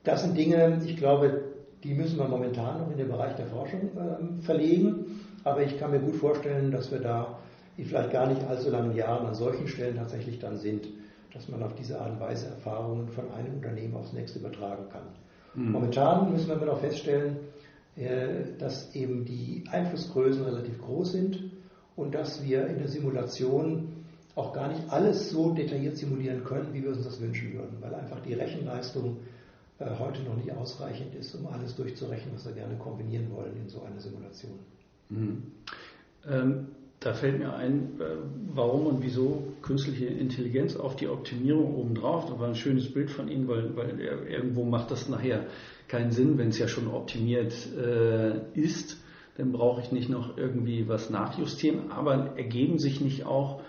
Das 0.05 0.23
sind 0.23 0.37
Dinge, 0.37 0.81
ich 0.87 0.97
glaube, 0.97 1.43
die 1.83 1.95
müssen 1.95 2.19
wir 2.19 2.29
momentan 2.29 2.79
noch 2.79 2.91
in 2.91 2.99
den 2.99 3.09
Bereich 3.09 3.35
der 3.37 3.47
Forschung 3.47 3.91
äh, 3.97 4.43
verlegen, 4.43 5.21
aber 5.45 5.63
ich 5.63 5.79
kann 5.79 5.91
mir 5.91 6.01
gut 6.01 6.17
vorstellen, 6.17 6.71
dass 6.71 6.91
wir 6.91 7.01
da 7.01 7.36
in 7.77 7.85
vielleicht 7.85 8.11
gar 8.13 8.27
nicht 8.27 8.43
allzu 8.45 8.71
langen 8.71 8.95
Jahren 8.97 9.27
an 9.27 9.35
solchen 9.35 9.69
Stellen 9.69 9.97
tatsächlich 9.97 10.39
dann 10.39 10.57
sind, 10.57 10.89
dass 11.33 11.49
man 11.49 11.63
auf 11.63 11.75
diese 11.75 12.01
Art 12.01 12.13
und 12.13 12.21
Weise 12.21 12.47
Erfahrungen 12.47 13.09
von 13.09 13.31
einem 13.33 13.55
Unternehmen 13.55 13.95
aufs 13.95 14.13
nächste 14.13 14.39
übertragen 14.39 14.89
kann. 14.91 15.07
Mhm. 15.55 15.73
Momentan 15.73 16.33
müssen 16.33 16.49
wir 16.49 16.57
immer 16.57 16.67
noch 16.67 16.81
feststellen, 16.81 17.37
äh, 17.97 18.57
dass 18.59 18.95
eben 18.95 19.25
die 19.25 19.65
Einflussgrößen 19.71 20.45
relativ 20.45 20.81
groß 20.81 21.13
sind 21.13 21.51
und 21.97 22.15
dass 22.15 22.43
wir 22.45 22.67
in 22.67 22.79
der 22.79 22.89
Simulation 22.89 23.89
auch 24.35 24.53
gar 24.53 24.69
nicht 24.69 24.83
alles 24.91 25.31
so 25.31 25.53
detailliert 25.53 25.97
simulieren 25.97 26.45
können, 26.45 26.73
wie 26.75 26.83
wir 26.83 26.91
uns 26.91 27.05
das 27.05 27.21
wünschen 27.21 27.55
würden, 27.55 27.79
weil 27.81 27.95
einfach 27.95 28.21
die 28.21 28.35
Rechenleistung 28.35 29.19
äh, 29.79 29.87
heute 29.99 30.23
noch 30.23 30.37
nicht 30.37 30.53
ausreichend 30.53 31.15
ist, 31.15 31.35
um 31.35 31.47
alles 31.47 31.75
durchzurechnen, 31.75 32.35
was 32.35 32.47
wir 32.47 32.53
gerne 32.53 32.77
kombinieren 32.77 33.31
wollen 33.31 33.57
in 33.57 33.69
so 33.69 33.83
einer 33.83 33.99
Simulation. 33.99 34.59
Mhm. 35.09 35.43
Ähm, 36.29 36.67
da 37.01 37.13
fällt 37.13 37.39
mir 37.39 37.55
ein, 37.55 38.01
äh, 38.01 38.05
warum 38.55 38.87
und 38.87 39.03
wieso 39.03 39.53
künstliche 39.63 40.07
Intelligenz 40.07 40.77
auf 40.77 40.97
die 40.97 41.09
Optimierung 41.09 41.75
obendrauf. 41.77 42.27
Das 42.27 42.39
war 42.39 42.49
ein 42.49 42.55
schönes 42.55 42.93
Bild 42.93 43.11
von 43.11 43.29
Ihnen, 43.29 43.49
weil, 43.49 43.77
weil 43.77 44.01
irgendwo 44.01 44.65
macht 44.65 44.91
das 44.91 45.09
nachher 45.09 45.47
keinen 45.89 46.11
Sinn, 46.11 46.39
wenn 46.39 46.49
es 46.49 46.59
ja 46.59 46.69
schon 46.69 46.89
optimiert 46.89 47.53
äh, 47.77 48.59
ist. 48.59 49.03
Dann 49.37 49.53
brauche 49.53 49.83
ich 49.83 49.93
nicht 49.93 50.09
noch 50.09 50.39
irgendwie 50.39 50.89
was 50.89 51.11
nachjustieren. 51.11 51.91
Aber 51.91 52.37
ergeben 52.37 52.79
sich 52.79 53.01
nicht 53.03 53.27
auch 53.27 53.61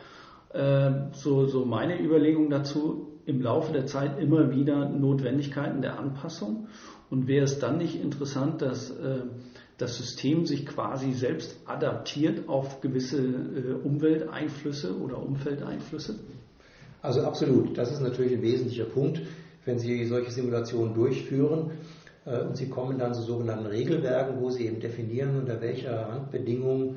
äh, 0.53 0.91
so, 1.11 1.45
so 1.45 1.65
meine 1.65 2.01
Überlegungen 2.01 2.49
dazu 2.49 3.19
im 3.25 3.41
Laufe 3.41 3.73
der 3.73 3.85
Zeit 3.85 4.19
immer 4.19 4.51
wieder 4.51 4.87
Notwendigkeiten 4.87 5.81
der 5.81 5.99
Anpassung? 5.99 6.67
Und 7.09 7.27
wäre 7.27 7.43
es 7.43 7.59
dann 7.59 7.77
nicht 7.77 8.01
interessant, 8.01 8.61
dass 8.61 8.89
äh, 8.91 9.21
das 9.77 9.97
System 9.97 10.45
sich 10.45 10.65
quasi 10.65 11.13
selbst 11.13 11.57
adaptiert 11.65 12.49
auf 12.49 12.81
gewisse 12.81 13.19
äh, 13.19 13.73
Umwelteinflüsse 13.83 14.97
oder 14.97 15.21
Umfeldeinflüsse? 15.21 16.19
Also 17.01 17.21
absolut, 17.21 17.77
das 17.77 17.91
ist 17.91 18.01
natürlich 18.01 18.33
ein 18.33 18.41
wesentlicher 18.41 18.85
Punkt, 18.85 19.21
wenn 19.65 19.77
Sie 19.77 20.05
solche 20.05 20.31
Simulationen 20.31 20.95
durchführen 20.95 21.71
äh, 22.25 22.41
und 22.41 22.57
Sie 22.57 22.69
kommen 22.69 22.97
dann 22.97 23.13
zu 23.13 23.21
sogenannten 23.21 23.67
Regelwerken, 23.67 24.41
wo 24.41 24.49
Sie 24.49 24.65
eben 24.65 24.79
definieren, 24.79 25.37
unter 25.37 25.61
welcher 25.61 26.09
Randbedingung 26.09 26.95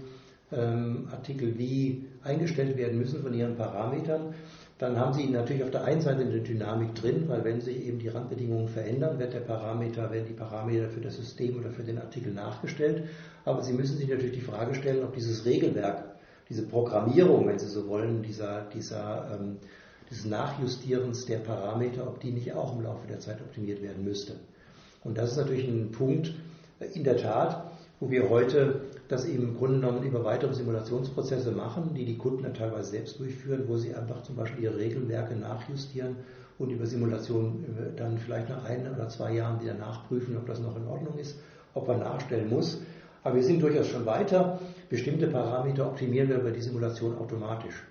ähm, 0.52 1.08
Artikel 1.10 1.58
wie 1.58 2.06
eingestellt 2.22 2.76
werden 2.76 2.98
müssen 2.98 3.22
von 3.22 3.34
Ihren 3.34 3.56
Parametern, 3.56 4.34
dann 4.80 4.98
haben 4.98 5.12
Sie 5.12 5.28
natürlich 5.28 5.62
auf 5.62 5.70
der 5.70 5.84
einen 5.84 6.00
Seite 6.00 6.22
eine 6.22 6.40
Dynamik 6.40 6.94
drin, 6.94 7.24
weil 7.28 7.44
wenn 7.44 7.60
sich 7.60 7.84
eben 7.84 7.98
die 7.98 8.08
Randbedingungen 8.08 8.68
verändern, 8.68 9.18
wird 9.18 9.34
der 9.34 9.40
Parameter, 9.40 10.10
werden 10.10 10.24
die 10.26 10.32
Parameter 10.32 10.88
für 10.88 11.02
das 11.02 11.16
System 11.16 11.58
oder 11.58 11.70
für 11.70 11.82
den 11.82 11.98
Artikel 11.98 12.32
nachgestellt. 12.32 13.04
Aber 13.44 13.62
Sie 13.62 13.74
müssen 13.74 13.98
sich 13.98 14.08
natürlich 14.08 14.32
die 14.32 14.40
Frage 14.40 14.74
stellen, 14.74 15.04
ob 15.04 15.12
dieses 15.12 15.44
Regelwerk, 15.44 16.04
diese 16.48 16.66
Programmierung, 16.66 17.46
wenn 17.46 17.58
Sie 17.58 17.66
so 17.66 17.88
wollen, 17.88 18.22
dieser, 18.22 18.62
dieser, 18.72 19.38
ähm, 19.38 19.58
dieses 20.08 20.24
Nachjustierens 20.24 21.26
der 21.26 21.40
Parameter, 21.40 22.06
ob 22.06 22.18
die 22.20 22.32
nicht 22.32 22.54
auch 22.54 22.74
im 22.74 22.82
Laufe 22.82 23.06
der 23.06 23.20
Zeit 23.20 23.42
optimiert 23.42 23.82
werden 23.82 24.02
müsste. 24.02 24.36
Und 25.04 25.18
das 25.18 25.32
ist 25.32 25.36
natürlich 25.36 25.68
ein 25.68 25.90
Punkt, 25.90 26.32
in 26.94 27.04
der 27.04 27.18
Tat, 27.18 27.70
wo 28.00 28.10
wir 28.10 28.30
heute 28.30 28.80
das 29.08 29.26
eben 29.26 29.42
im 29.42 29.56
Grunde 29.58 29.80
genommen 29.80 30.02
über 30.02 30.24
weitere 30.24 30.54
Simulationsprozesse 30.54 31.52
machen, 31.52 31.92
die 31.94 32.06
die 32.06 32.16
Kunden 32.16 32.42
dann 32.42 32.54
teilweise 32.54 32.92
selbst 32.92 33.20
durchführen, 33.20 33.64
wo 33.66 33.76
sie 33.76 33.94
einfach 33.94 34.22
zum 34.22 34.36
Beispiel 34.36 34.64
ihre 34.64 34.78
Regelwerke 34.78 35.36
nachjustieren 35.36 36.16
und 36.58 36.70
über 36.70 36.86
Simulation 36.86 37.64
äh, 37.64 37.96
dann 37.96 38.18
vielleicht 38.18 38.48
nach 38.48 38.64
ein 38.64 38.90
oder 38.92 39.08
zwei 39.08 39.34
Jahren 39.34 39.60
wieder 39.60 39.74
nachprüfen, 39.74 40.36
ob 40.36 40.46
das 40.46 40.60
noch 40.60 40.76
in 40.76 40.86
Ordnung 40.86 41.18
ist, 41.18 41.38
ob 41.74 41.88
man 41.88 42.00
nachstellen 42.00 42.48
muss. 42.48 42.80
Aber 43.22 43.36
wir 43.36 43.42
sind 43.42 43.62
durchaus 43.62 43.88
schon 43.88 44.06
weiter. 44.06 44.58
Bestimmte 44.88 45.26
Parameter 45.26 45.86
optimieren 45.86 46.30
wir 46.30 46.38
über 46.38 46.50
die 46.50 46.62
Simulation 46.62 47.18
automatisch. 47.18 47.82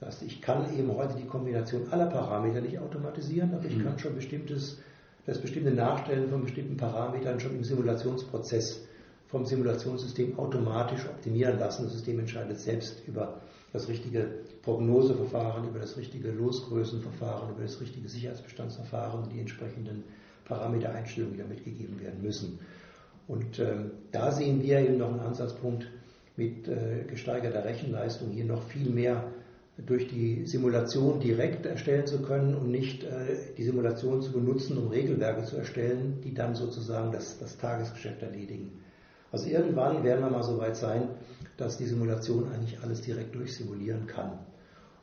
Das 0.00 0.16
heißt, 0.16 0.22
ich 0.22 0.40
kann 0.40 0.74
eben 0.76 0.94
heute 0.96 1.16
die 1.16 1.26
Kombination 1.26 1.82
aller 1.90 2.06
Parameter 2.06 2.60
nicht 2.60 2.78
automatisieren, 2.78 3.54
aber 3.54 3.66
ich 3.66 3.76
mhm. 3.76 3.84
kann 3.84 3.98
schon 3.98 4.14
bestimmtes, 4.14 4.78
das 5.26 5.38
bestimmte 5.38 5.70
Nachstellen 5.70 6.30
von 6.30 6.42
bestimmten 6.42 6.76
Parametern 6.76 7.40
schon 7.40 7.56
im 7.56 7.64
Simulationsprozess 7.64 8.86
vom 9.34 9.44
Simulationssystem 9.44 10.38
automatisch 10.38 11.04
optimieren 11.06 11.58
lassen. 11.58 11.82
Das 11.82 11.92
System 11.94 12.20
entscheidet 12.20 12.60
selbst 12.60 13.02
über 13.08 13.40
das 13.72 13.88
richtige 13.88 14.28
Prognoseverfahren, 14.62 15.68
über 15.68 15.80
das 15.80 15.96
richtige 15.96 16.30
Losgrößenverfahren, 16.30 17.50
über 17.50 17.62
das 17.62 17.80
richtige 17.80 18.08
Sicherheitsbestandsverfahren 18.08 19.24
und 19.24 19.32
die 19.32 19.40
entsprechenden 19.40 20.04
Parametereinstellungen, 20.44 21.34
die 21.34 21.42
da 21.42 21.48
mitgegeben 21.48 22.00
werden 22.00 22.22
müssen. 22.22 22.60
Und 23.26 23.58
ähm, 23.58 23.90
da 24.12 24.30
sehen 24.30 24.62
wir 24.62 24.78
eben 24.78 24.98
noch 24.98 25.10
einen 25.10 25.18
Ansatzpunkt 25.18 25.90
mit 26.36 26.68
äh, 26.68 27.02
gesteigerter 27.08 27.64
Rechenleistung, 27.64 28.30
hier 28.30 28.44
noch 28.44 28.62
viel 28.62 28.88
mehr 28.88 29.32
durch 29.84 30.06
die 30.06 30.46
Simulation 30.46 31.18
direkt 31.18 31.66
erstellen 31.66 32.06
zu 32.06 32.22
können 32.22 32.54
und 32.54 32.70
nicht 32.70 33.02
äh, 33.02 33.36
die 33.58 33.64
Simulation 33.64 34.22
zu 34.22 34.30
benutzen, 34.30 34.78
um 34.78 34.86
Regelwerke 34.90 35.42
zu 35.42 35.56
erstellen, 35.56 36.20
die 36.22 36.34
dann 36.34 36.54
sozusagen 36.54 37.10
das, 37.10 37.40
das 37.40 37.58
Tagesgeschäft 37.58 38.22
erledigen. 38.22 38.83
Also 39.34 39.48
irgendwann 39.48 40.04
werden 40.04 40.22
wir 40.22 40.30
mal 40.30 40.44
so 40.44 40.58
weit 40.58 40.76
sein, 40.76 41.08
dass 41.56 41.76
die 41.76 41.86
Simulation 41.86 42.52
eigentlich 42.52 42.78
alles 42.84 43.00
direkt 43.00 43.34
durchsimulieren 43.34 44.06
kann. 44.06 44.38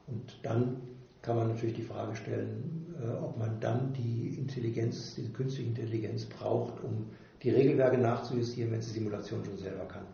Und 0.08 0.40
dann 0.42 0.78
kann 1.22 1.36
man 1.36 1.50
natürlich 1.50 1.76
die 1.76 1.84
Frage 1.84 2.16
stellen, 2.16 2.96
äh, 3.04 3.10
ob 3.10 3.38
man 3.38 3.60
dann 3.60 3.92
die 3.92 4.38
Intelligenz, 4.40 5.16
diese 5.16 5.32
künstliche 5.32 5.68
Intelligenz 5.68 6.24
braucht, 6.24 6.82
um 6.82 7.08
die 7.44 7.50
Regelwerke 7.50 7.98
nachzujustieren, 7.98 8.72
wenn 8.72 8.80
es 8.80 8.88
die 8.88 9.00
Simulation 9.00 9.44
schon 9.44 9.58
selber 9.58 9.84
kann. 9.84 10.06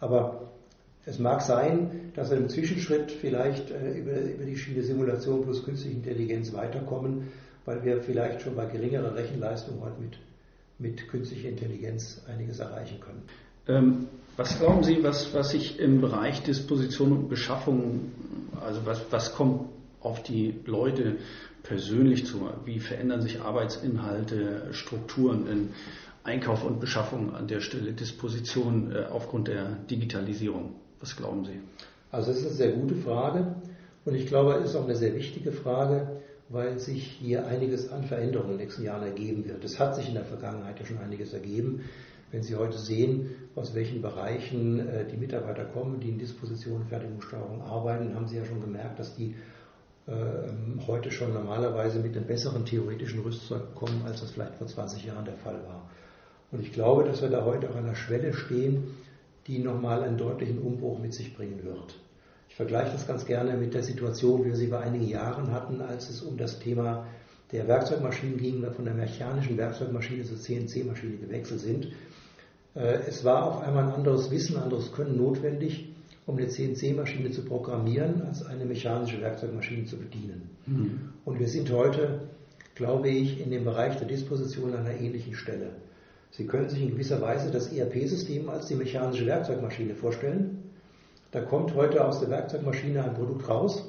Aber 0.00 0.50
es 1.04 1.18
mag 1.18 1.42
sein, 1.42 2.12
dass 2.14 2.30
wir 2.30 2.38
im 2.38 2.48
Zwischenschritt 2.48 3.12
vielleicht 3.12 3.70
äh, 3.70 3.92
über, 3.92 4.22
über 4.22 4.46
die 4.46 4.56
Schiene 4.56 4.82
Simulation 4.82 5.42
plus 5.42 5.62
künstliche 5.62 5.98
Intelligenz 5.98 6.50
weiterkommen, 6.54 7.28
weil 7.66 7.84
wir 7.84 8.00
vielleicht 8.00 8.40
schon 8.40 8.56
bei 8.56 8.64
geringerer 8.64 9.14
Rechenleistung 9.14 9.82
heute 9.82 10.00
mit 10.00 10.16
mit 10.78 11.08
künstlicher 11.08 11.48
Intelligenz 11.48 12.22
einiges 12.28 12.58
erreichen 12.58 13.00
können. 13.00 13.22
Ähm, 13.66 14.08
was 14.36 14.58
glauben 14.58 14.82
Sie, 14.82 15.02
was, 15.02 15.32
was 15.32 15.50
sich 15.50 15.78
im 15.78 16.00
Bereich 16.00 16.42
Disposition 16.42 17.12
und 17.12 17.28
Beschaffung, 17.28 18.12
also 18.60 18.84
was, 18.84 19.00
was 19.10 19.34
kommt 19.34 19.68
auf 20.00 20.22
die 20.22 20.54
Leute 20.66 21.16
persönlich 21.62 22.26
zu? 22.26 22.48
Wie 22.64 22.80
verändern 22.80 23.22
sich 23.22 23.40
Arbeitsinhalte, 23.40 24.68
Strukturen 24.72 25.46
in 25.46 25.68
Einkauf 26.24 26.64
und 26.64 26.80
Beschaffung 26.80 27.34
an 27.34 27.46
der 27.46 27.60
Stelle, 27.60 27.92
Disposition 27.92 28.92
äh, 28.92 29.04
aufgrund 29.04 29.48
der 29.48 29.76
Digitalisierung? 29.90 30.74
Was 31.00 31.16
glauben 31.16 31.44
Sie? 31.44 31.60
Also 32.10 32.28
das 32.28 32.38
ist 32.40 32.46
eine 32.46 32.54
sehr 32.54 32.72
gute 32.72 32.96
Frage 32.96 33.54
und 34.04 34.14
ich 34.14 34.26
glaube, 34.26 34.54
es 34.54 34.70
ist 34.70 34.76
auch 34.76 34.84
eine 34.84 34.96
sehr 34.96 35.14
wichtige 35.14 35.52
Frage 35.52 36.20
weil 36.54 36.78
sich 36.78 37.04
hier 37.20 37.46
einiges 37.46 37.90
an 37.90 38.04
Veränderungen 38.04 38.52
in 38.52 38.58
den 38.58 38.66
nächsten 38.66 38.84
Jahren 38.84 39.02
ergeben 39.02 39.44
wird. 39.44 39.64
Es 39.64 39.78
hat 39.80 39.96
sich 39.96 40.08
in 40.08 40.14
der 40.14 40.24
Vergangenheit 40.24 40.78
ja 40.78 40.86
schon 40.86 40.98
einiges 40.98 41.32
ergeben. 41.32 41.82
Wenn 42.30 42.42
Sie 42.42 42.56
heute 42.56 42.78
sehen, 42.78 43.30
aus 43.54 43.74
welchen 43.74 44.00
Bereichen 44.02 44.78
äh, 44.88 45.06
die 45.06 45.16
Mitarbeiter 45.16 45.64
kommen, 45.64 46.00
die 46.00 46.08
in 46.08 46.18
Disposition, 46.18 46.86
Fertigungssteuerung 46.86 47.62
arbeiten, 47.62 48.14
haben 48.14 48.26
Sie 48.28 48.36
ja 48.36 48.44
schon 48.44 48.60
gemerkt, 48.60 48.98
dass 48.98 49.14
die 49.16 49.34
äh, 50.06 50.12
heute 50.86 51.10
schon 51.10 51.32
normalerweise 51.32 51.98
mit 51.98 52.16
einem 52.16 52.26
besseren 52.26 52.64
theoretischen 52.64 53.20
Rüstzeug 53.20 53.74
kommen, 53.74 54.02
als 54.04 54.20
das 54.20 54.30
vielleicht 54.30 54.56
vor 54.56 54.66
20 54.66 55.04
Jahren 55.04 55.24
der 55.24 55.36
Fall 55.36 55.60
war. 55.66 55.88
Und 56.52 56.60
ich 56.60 56.72
glaube, 56.72 57.04
dass 57.04 57.20
wir 57.20 57.30
da 57.30 57.44
heute 57.44 57.68
auf 57.68 57.76
einer 57.76 57.94
Schwelle 57.94 58.32
stehen, 58.32 58.94
die 59.46 59.58
nochmal 59.58 60.02
einen 60.02 60.18
deutlichen 60.18 60.58
Umbruch 60.58 60.98
mit 60.98 61.14
sich 61.14 61.36
bringen 61.36 61.64
wird. 61.64 61.98
Ich 62.54 62.56
vergleiche 62.56 62.92
das 62.92 63.08
ganz 63.08 63.26
gerne 63.26 63.56
mit 63.56 63.74
der 63.74 63.82
Situation, 63.82 64.44
wie 64.44 64.50
wir 64.50 64.54
sie 64.54 64.68
vor 64.68 64.78
einigen 64.78 65.08
Jahren 65.08 65.50
hatten, 65.50 65.80
als 65.80 66.08
es 66.08 66.22
um 66.22 66.36
das 66.36 66.60
Thema 66.60 67.04
der 67.50 67.66
Werkzeugmaschinen 67.66 68.36
ging, 68.36 68.64
von 68.70 68.84
der 68.84 68.94
mechanischen 68.94 69.56
Werkzeugmaschine 69.56 70.22
zur 70.22 70.38
CNC-Maschine 70.38 71.16
gewechselt 71.16 71.58
sind. 71.58 71.88
Äh, 72.76 72.98
es 73.08 73.24
war 73.24 73.42
auf 73.42 73.60
einmal 73.64 73.88
ein 73.88 73.94
anderes 73.94 74.30
Wissen, 74.30 74.56
ein 74.56 74.62
anderes 74.62 74.92
Können 74.92 75.16
notwendig, 75.16 75.88
um 76.26 76.36
eine 76.36 76.46
CNC-Maschine 76.46 77.32
zu 77.32 77.42
programmieren, 77.44 78.22
als 78.22 78.46
eine 78.46 78.66
mechanische 78.66 79.20
Werkzeugmaschine 79.20 79.86
zu 79.86 79.96
bedienen. 79.96 80.50
Mhm. 80.66 81.00
Und 81.24 81.40
wir 81.40 81.48
sind 81.48 81.72
heute, 81.72 82.20
glaube 82.76 83.08
ich, 83.08 83.40
in 83.40 83.50
dem 83.50 83.64
Bereich 83.64 83.96
der 83.96 84.06
Disposition 84.06 84.74
an 84.74 84.86
einer 84.86 85.00
ähnlichen 85.00 85.34
Stelle. 85.34 85.70
Sie 86.30 86.46
können 86.46 86.68
sich 86.68 86.82
in 86.82 86.90
gewisser 86.90 87.20
Weise 87.20 87.50
das 87.50 87.72
ERP-System 87.72 88.48
als 88.48 88.66
die 88.66 88.76
mechanische 88.76 89.26
Werkzeugmaschine 89.26 89.96
vorstellen. 89.96 90.63
Da 91.34 91.40
kommt 91.40 91.74
heute 91.74 92.04
aus 92.06 92.20
der 92.20 92.30
Werkzeugmaschine 92.30 93.02
ein 93.02 93.14
Produkt 93.14 93.48
raus, 93.48 93.84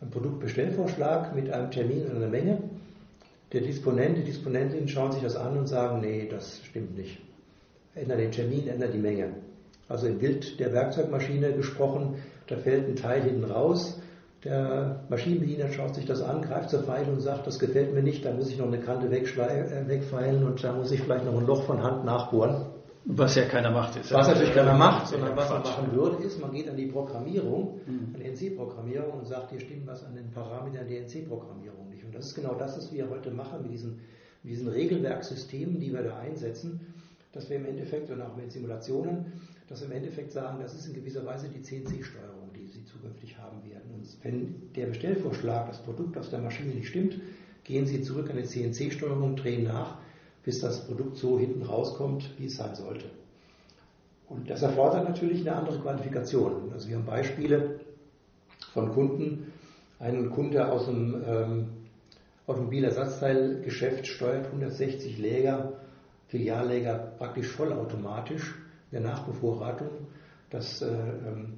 ein 0.00 0.08
Produktbestellvorschlag 0.08 1.34
mit 1.34 1.52
einem 1.52 1.70
Termin 1.70 2.06
und 2.06 2.16
einer 2.16 2.28
Menge. 2.28 2.56
Der 3.52 3.60
Disponent, 3.60 4.16
die 4.16 4.24
Disponentin 4.24 4.88
schauen 4.88 5.12
sich 5.12 5.22
das 5.22 5.36
an 5.36 5.58
und 5.58 5.66
sagen, 5.66 6.00
nee, 6.00 6.26
das 6.26 6.62
stimmt 6.64 6.96
nicht. 6.96 7.20
Ändert 7.94 8.18
den 8.18 8.30
Termin, 8.30 8.66
ändert 8.66 8.94
die 8.94 8.98
Menge. 8.98 9.34
Also 9.90 10.06
im 10.06 10.18
Bild 10.18 10.58
der 10.58 10.72
Werkzeugmaschine 10.72 11.52
gesprochen, 11.52 12.14
da 12.46 12.56
fällt 12.56 12.88
ein 12.88 12.96
Teil 12.96 13.24
hinten 13.24 13.44
raus. 13.44 14.00
Der 14.42 15.04
Maschinenbediener 15.10 15.70
schaut 15.70 15.94
sich 15.94 16.06
das 16.06 16.22
an, 16.22 16.40
greift 16.40 16.70
zur 16.70 16.82
Pfeile 16.82 17.12
und 17.12 17.20
sagt, 17.20 17.46
das 17.46 17.58
gefällt 17.58 17.92
mir 17.92 18.02
nicht, 18.02 18.24
da 18.24 18.32
muss 18.32 18.48
ich 18.48 18.56
noch 18.56 18.68
eine 18.68 18.80
Kante 18.80 19.08
äh, 19.08 19.86
wegfeilen 19.86 20.44
und 20.44 20.64
da 20.64 20.72
muss 20.72 20.92
ich 20.92 21.02
vielleicht 21.02 21.26
noch 21.26 21.38
ein 21.38 21.46
Loch 21.46 21.64
von 21.64 21.82
Hand 21.82 22.06
nachbohren. 22.06 22.73
Was 23.06 23.34
ja 23.34 23.44
keiner 23.44 23.70
macht. 23.70 23.96
Ist 23.96 24.12
was 24.12 24.28
natürlich 24.28 24.54
keiner 24.54 24.74
macht, 24.74 25.08
sondern 25.08 25.36
was 25.36 25.50
man 25.50 25.62
machen 25.62 25.92
würde, 25.92 26.22
ist, 26.24 26.40
man 26.40 26.52
geht 26.52 26.68
an 26.68 26.76
die 26.76 26.86
Programmierung, 26.86 27.80
mhm. 27.86 28.14
an 28.14 28.20
die 28.20 28.28
NC-Programmierung 28.30 29.18
und 29.18 29.26
sagt, 29.26 29.50
hier 29.50 29.60
stimmt 29.60 29.86
was 29.86 30.04
an 30.04 30.14
den 30.14 30.30
Parametern 30.30 30.88
der 30.88 31.02
NC-Programmierung 31.02 31.90
nicht. 31.90 32.04
Und 32.04 32.14
das 32.14 32.26
ist 32.26 32.34
genau 32.34 32.54
das, 32.54 32.78
was 32.78 32.92
wir 32.92 33.10
heute 33.10 33.30
machen 33.30 33.62
mit 33.62 33.72
diesen, 33.72 34.00
mit 34.42 34.52
diesen 34.52 34.68
Regelwerksystemen, 34.68 35.80
die 35.80 35.92
wir 35.92 36.02
da 36.02 36.18
einsetzen, 36.18 36.80
dass 37.32 37.50
wir 37.50 37.56
im 37.56 37.66
Endeffekt, 37.66 38.10
und 38.10 38.22
auch 38.22 38.36
mit 38.36 38.52
Simulationen, 38.52 39.32
dass 39.68 39.80
wir 39.80 39.88
im 39.88 39.96
Endeffekt 39.96 40.32
sagen, 40.32 40.58
das 40.62 40.74
ist 40.74 40.86
in 40.86 40.94
gewisser 40.94 41.26
Weise 41.26 41.48
die 41.48 41.60
CNC-Steuerung, 41.60 42.52
die 42.56 42.66
Sie 42.68 42.84
zukünftig 42.84 43.36
haben 43.36 43.62
werden. 43.68 43.90
Und 43.94 44.06
wenn 44.22 44.72
der 44.74 44.86
Bestellvorschlag, 44.86 45.66
das 45.68 45.82
Produkt 45.82 46.16
aus 46.16 46.30
der 46.30 46.40
Maschine 46.40 46.74
nicht 46.74 46.88
stimmt, 46.88 47.20
gehen 47.64 47.86
Sie 47.86 48.00
zurück 48.00 48.30
an 48.30 48.38
die 48.38 48.44
CNC-Steuerung, 48.44 49.36
drehen 49.36 49.64
nach 49.64 49.98
bis 50.44 50.60
das 50.60 50.86
Produkt 50.86 51.16
so 51.16 51.38
hinten 51.38 51.62
rauskommt, 51.62 52.30
wie 52.38 52.46
es 52.46 52.56
sein 52.56 52.74
sollte. 52.74 53.06
Und 54.28 54.48
das 54.48 54.62
erfordert 54.62 55.08
natürlich 55.08 55.40
eine 55.40 55.56
andere 55.56 55.78
Qualifikation. 55.80 56.70
Also 56.72 56.88
wir 56.88 56.96
haben 56.96 57.06
Beispiele 57.06 57.80
von 58.72 58.92
Kunden. 58.92 59.52
Ein 59.98 60.30
Kunde 60.30 60.70
aus 60.70 60.86
dem 60.86 61.22
ähm, 61.26 61.66
Automobilersatzteilgeschäft 62.46 64.06
steuert 64.06 64.46
160 64.46 65.18
Läger, 65.18 65.74
Filialläger 66.28 67.12
praktisch 67.18 67.48
vollautomatisch 67.48 68.54
in 68.90 69.02
der 69.02 69.10
Nachbevorratung. 69.12 69.88
Das 70.50 70.82
äh, 70.82 70.88
ähm, 70.88 71.54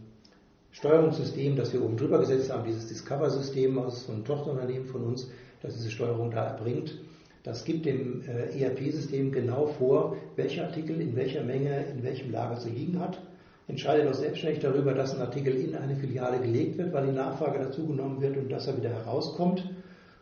Steuerungssystem, 0.73 1.57
das 1.57 1.73
wir 1.73 1.83
oben 1.83 1.97
drüber 1.97 2.19
gesetzt 2.19 2.53
haben, 2.53 2.65
dieses 2.65 2.89
Discover-System 2.89 3.79
aus 3.79 4.09
einem 4.11 4.25
Tochterunternehmen 4.25 4.87
von 4.87 5.05
uns, 5.05 5.31
das 5.63 5.75
diese 5.75 5.91
Steuerung 5.91 6.31
da 6.31 6.45
erbringt, 6.49 6.99
das 7.47 7.65
gibt 7.65 7.87
dem 7.87 8.25
äh, 8.27 8.61
ERP-System 8.61 9.31
genau 9.31 9.67
vor, 9.67 10.17
welcher 10.35 10.65
Artikel 10.65 11.01
in 11.01 11.15
welcher 11.15 11.45
Menge 11.45 11.85
in 11.85 12.03
welchem 12.03 12.33
Lager 12.33 12.59
zu 12.59 12.69
liegen 12.69 12.99
hat. 12.99 13.23
Entscheidet 13.69 14.09
auch 14.09 14.15
selbstständig 14.15 14.59
darüber, 14.59 14.95
dass 14.95 15.15
ein 15.15 15.21
Artikel 15.21 15.55
in 15.55 15.77
eine 15.77 15.95
Filiale 15.95 16.41
gelegt 16.41 16.77
wird, 16.77 16.93
weil 16.93 17.07
die 17.07 17.13
Nachfrage 17.13 17.61
dazugenommen 17.61 18.21
wird 18.21 18.37
und 18.37 18.51
dass 18.51 18.67
er 18.67 18.77
wieder 18.77 18.91
herauskommt 18.91 19.65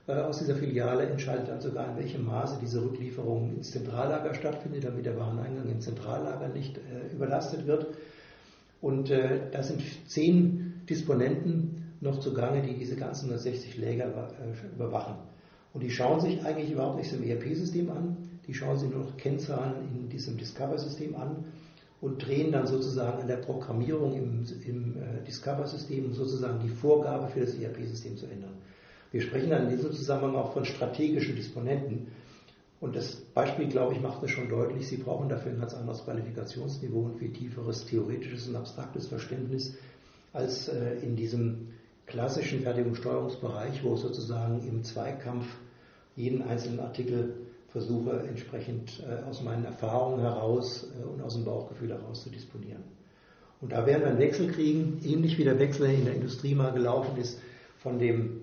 äh, 0.06 0.12
aus 0.12 0.40
dieser 0.40 0.54
Filiale. 0.54 1.06
Entscheidet 1.06 1.48
dann 1.48 1.62
sogar, 1.62 1.88
in 1.92 1.96
welchem 1.96 2.26
Maße 2.26 2.58
diese 2.60 2.82
Rücklieferung 2.82 3.56
ins 3.56 3.70
Zentrallager 3.70 4.34
stattfindet, 4.34 4.84
damit 4.84 5.06
der 5.06 5.18
Wareneingang 5.18 5.70
im 5.70 5.80
Zentrallager 5.80 6.48
nicht 6.48 6.76
äh, 6.76 7.14
überlastet 7.14 7.66
wird. 7.66 7.86
Und 8.82 9.08
das 9.08 9.68
sind 9.68 9.80
zehn 10.08 10.82
Disponenten 10.90 11.94
noch 12.02 12.20
zugange, 12.20 12.60
die 12.60 12.74
diese 12.74 12.96
ganzen 12.96 13.30
160 13.30 13.78
Läger 13.78 14.28
überwachen. 14.74 15.14
Und 15.74 15.82
die 15.82 15.90
schauen 15.90 16.20
sich 16.20 16.42
eigentlich 16.44 16.70
überhaupt 16.70 16.98
nicht 16.98 17.12
im 17.12 17.24
ERP-System 17.24 17.90
an, 17.90 18.16
die 18.46 18.54
schauen 18.54 18.78
sich 18.78 18.88
nur 18.90 19.00
noch 19.00 19.16
Kennzahlen 19.16 19.74
in 19.92 20.08
diesem 20.08 20.36
Discover-System 20.36 21.16
an 21.16 21.44
und 22.00 22.24
drehen 22.24 22.52
dann 22.52 22.66
sozusagen 22.66 23.20
an 23.20 23.26
der 23.26 23.38
Programmierung 23.38 24.14
im, 24.14 24.44
im 24.66 24.96
äh, 24.96 25.24
Discover-System, 25.26 26.12
sozusagen 26.12 26.60
die 26.60 26.68
Vorgabe 26.68 27.26
für 27.28 27.40
das 27.40 27.56
ERP-System 27.56 28.16
zu 28.16 28.26
ändern. 28.26 28.52
Wir 29.10 29.20
sprechen 29.20 29.50
dann 29.50 29.64
in 29.64 29.76
diesem 29.76 29.92
Zusammenhang 29.92 30.36
auch 30.36 30.52
von 30.52 30.64
strategischen 30.64 31.34
Disponenten. 31.34 32.08
Und 32.80 32.94
das 32.94 33.16
Beispiel, 33.16 33.68
glaube 33.68 33.94
ich, 33.94 34.00
macht 34.00 34.22
es 34.22 34.30
schon 34.30 34.48
deutlich, 34.48 34.86
Sie 34.86 34.98
brauchen 34.98 35.28
dafür 35.28 35.52
ein 35.52 35.60
ganz 35.60 35.74
anderes 35.74 36.04
Qualifikationsniveau 36.04 37.00
und 37.00 37.18
viel 37.18 37.32
tieferes 37.32 37.84
theoretisches 37.86 38.46
und 38.48 38.56
abstraktes 38.56 39.08
Verständnis 39.08 39.74
als 40.32 40.68
äh, 40.68 40.96
in 41.02 41.16
diesem 41.16 41.68
klassischen 42.06 42.60
Fertigungssteuerungsbereich, 42.60 43.82
wo 43.82 43.96
sozusagen 43.96 44.66
im 44.68 44.84
Zweikampf 44.84 45.46
jeden 46.16 46.42
einzelnen 46.42 46.80
Artikel 46.80 47.34
versuche 47.74 48.20
entsprechend 48.28 49.02
äh, 49.02 49.28
aus 49.28 49.42
meinen 49.42 49.64
Erfahrungen 49.64 50.20
heraus 50.20 50.88
äh, 51.00 51.04
und 51.04 51.20
aus 51.20 51.34
dem 51.34 51.44
Bauchgefühl 51.44 51.90
heraus 51.90 52.22
zu 52.22 52.30
disponieren. 52.30 52.84
Und 53.60 53.72
da 53.72 53.84
werden 53.84 54.02
wir 54.02 54.10
einen 54.10 54.20
Wechsel 54.20 54.48
kriegen, 54.52 55.00
ähnlich 55.04 55.38
wie 55.38 55.44
der 55.44 55.58
Wechsel 55.58 55.90
in 55.90 56.04
der 56.04 56.14
Industrie 56.14 56.54
mal 56.54 56.72
gelaufen 56.72 57.16
ist 57.16 57.40
von 57.78 57.98
dem, 57.98 58.42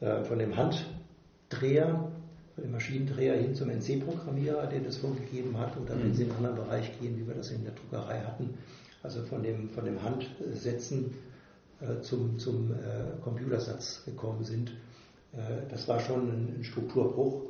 äh, 0.00 0.24
von 0.24 0.38
dem 0.38 0.56
Handdreher, 0.56 2.10
von 2.54 2.64
dem 2.64 2.72
Maschinendreher 2.72 3.34
hin 3.34 3.54
zum 3.54 3.68
NC-Programmierer, 3.68 4.66
der 4.66 4.80
das 4.80 4.96
vorgegeben 4.96 5.58
hat, 5.58 5.76
oder 5.76 5.98
wenn 6.02 6.14
Sie 6.14 6.22
in 6.22 6.30
einen 6.30 6.46
anderen 6.46 6.66
Bereich 6.66 6.98
gehen, 7.00 7.18
wie 7.18 7.26
wir 7.26 7.34
das 7.34 7.50
in 7.50 7.64
der 7.64 7.74
Druckerei 7.74 8.20
hatten, 8.20 8.54
also 9.02 9.22
von 9.24 9.42
dem, 9.42 9.68
von 9.70 9.84
dem 9.84 10.02
Handsetzen 10.02 11.14
zum, 12.02 12.38
zum 12.38 12.72
Computersatz 13.24 14.04
gekommen 14.04 14.44
sind. 14.44 14.72
Das 15.70 15.88
war 15.88 16.00
schon 16.00 16.58
ein 16.58 16.64
Strukturbruch 16.64 17.42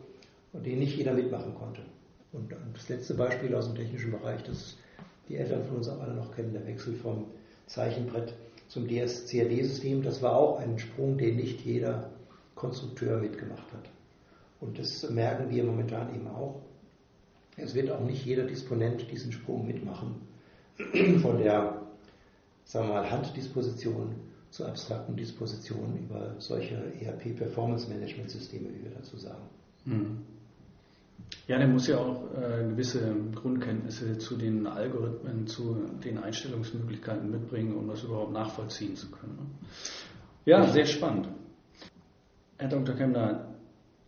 den 0.53 0.81
nicht 0.81 0.97
jeder 0.97 1.13
mitmachen 1.13 1.55
konnte. 1.55 1.83
Und 2.33 2.55
das 2.75 2.89
letzte 2.89 3.15
Beispiel 3.15 3.55
aus 3.55 3.67
dem 3.67 3.75
technischen 3.75 4.11
Bereich, 4.11 4.43
das 4.43 4.77
die 5.29 5.37
Eltern 5.37 5.65
von 5.65 5.77
uns 5.77 5.89
auch 5.89 6.01
alle 6.01 6.15
noch 6.15 6.35
kennen, 6.35 6.53
der 6.53 6.67
Wechsel 6.67 6.95
vom 6.95 7.27
Zeichenbrett 7.67 8.35
zum 8.69 8.89
DS-CAD-System, 8.89 10.03
das 10.03 10.23
war 10.23 10.37
auch 10.37 10.59
ein 10.59 10.79
Sprung, 10.79 11.17
den 11.17 11.37
nicht 11.37 11.61
jeder 11.61 12.11
Konstrukteur 12.55 13.19
mitgemacht 13.19 13.73
hat. 13.73 13.89
Und 14.61 14.79
das 14.79 15.09
merken 15.11 15.51
wir 15.51 15.65
momentan 15.65 16.15
eben 16.15 16.27
auch. 16.29 16.61
Es 17.57 17.75
wird 17.75 17.91
auch 17.91 18.01
nicht 18.01 18.25
jeder 18.25 18.45
Disponent 18.45 19.11
diesen 19.11 19.33
Sprung 19.33 19.67
mitmachen. 19.67 20.15
Von 21.21 21.39
der, 21.39 21.83
sagen 22.65 22.89
wir 22.89 22.95
mal, 22.95 23.11
Handdisposition 23.11 24.15
zur 24.53 24.69
abstrakten 24.69 25.17
Disposition 25.17 25.97
über 25.97 26.35
solche 26.39 26.75
ERP-Performance-Management-Systeme, 27.01 28.69
wie 28.69 28.85
wir 28.85 28.91
dazu 28.91 29.17
sagen. 29.17 29.43
Mhm. 29.87 30.19
Ja, 31.49 31.59
der 31.59 31.69
muss 31.69 31.89
ja 31.89 31.99
auch 31.99 32.23
äh, 32.35 32.69
gewisse 32.69 33.17
Grundkenntnisse 33.35 34.19
zu 34.19 34.37
den 34.37 34.67
Algorithmen, 34.67 35.47
zu 35.47 35.89
den 36.05 36.19
Einstellungsmöglichkeiten 36.19 37.31
mitbringen, 37.31 37.75
um 37.75 37.89
das 37.89 38.03
überhaupt 38.03 38.33
nachvollziehen 38.33 38.95
zu 38.95 39.11
können. 39.11 39.37
Ne? 39.37 39.47
Ja, 40.45 40.67
sehr 40.67 40.85
spannend. 40.85 41.29
Herr 42.59 42.69
Dr. 42.69 42.95
Kemner, 42.95 43.55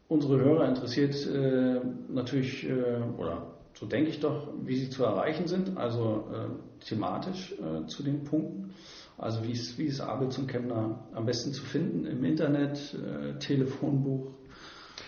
unsere 0.09 0.39
Hörer 0.39 0.69
interessiert 0.69 1.15
äh, 1.27 1.81
natürlich, 2.13 2.69
äh, 2.69 3.01
oder 3.17 3.55
so 3.73 3.87
denke 3.87 4.11
ich 4.11 4.21
doch, 4.21 4.49
wie 4.63 4.77
sie 4.77 4.91
zu 4.91 5.05
erreichen 5.05 5.49
sind, 5.49 5.79
also 5.79 6.29
äh, 6.33 6.85
thematisch 6.85 7.55
äh, 7.55 7.87
zu 7.87 8.03
den 8.03 8.25
Punkten. 8.25 8.75
Also 9.17 9.45
wie 9.45 9.53
ist, 9.53 9.79
wie 9.79 9.85
ist 9.85 10.01
Abel 10.01 10.29
zum 10.29 10.47
Kemner 10.47 10.99
am 11.13 11.27
besten 11.27 11.53
zu 11.53 11.63
finden 11.65 12.05
im 12.07 12.25
Internet, 12.25 12.95
äh, 12.95 13.39
Telefonbuch, 13.39 14.33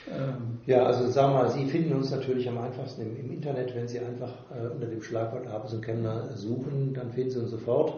ähm, 0.08 0.58
ja, 0.66 0.84
also 0.84 1.10
sagen 1.10 1.32
wir 1.32 1.42
mal, 1.42 1.50
Sie 1.50 1.64
finden 1.66 1.92
uns 1.92 2.10
natürlich 2.10 2.48
am 2.48 2.58
einfachsten 2.58 3.02
im, 3.02 3.16
im 3.16 3.32
Internet, 3.32 3.75
wenn 3.75 3.88
Sie 3.88 3.98
einfach 3.98 4.32
äh, 4.50 4.68
unter 4.68 4.86
dem 4.86 5.02
Schlagwort 5.02 5.48
Abels 5.48 5.75
und 5.75 5.82
Kemner 5.84 6.36
suchen, 6.36 6.94
dann 6.94 7.10
finden 7.10 7.30
Sie 7.30 7.38
uns 7.40 7.50
sofort. 7.50 7.95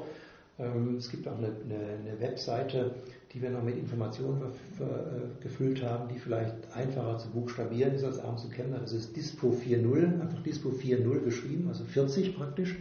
Ähm, 0.58 0.96
es 0.96 1.10
gibt 1.10 1.28
auch 1.28 1.36
eine, 1.36 1.48
eine, 1.48 2.10
eine, 2.10 2.20
Webseite, 2.20 2.92
die 3.32 3.42
wir 3.42 3.50
noch 3.50 3.62
mit 3.62 3.76
Informationen 3.76 4.42
äh, 4.42 5.42
gefüllt 5.42 5.82
haben, 5.82 6.08
die 6.08 6.18
vielleicht 6.18 6.54
einfacher 6.74 7.18
zu 7.18 7.28
buchstabieren 7.28 7.94
ist 7.94 8.04
als 8.04 8.18
Abels 8.18 8.44
und 8.44 8.52
Kemner. 8.52 8.78
Das 8.78 8.92
ist 8.92 9.14
Dispo 9.14 9.48
4.0, 9.48 10.20
einfach 10.20 10.42
Dispo 10.42 10.70
4.0 10.70 11.20
geschrieben, 11.24 11.68
also 11.68 11.84
40 11.84 12.36
praktisch, 12.36 12.74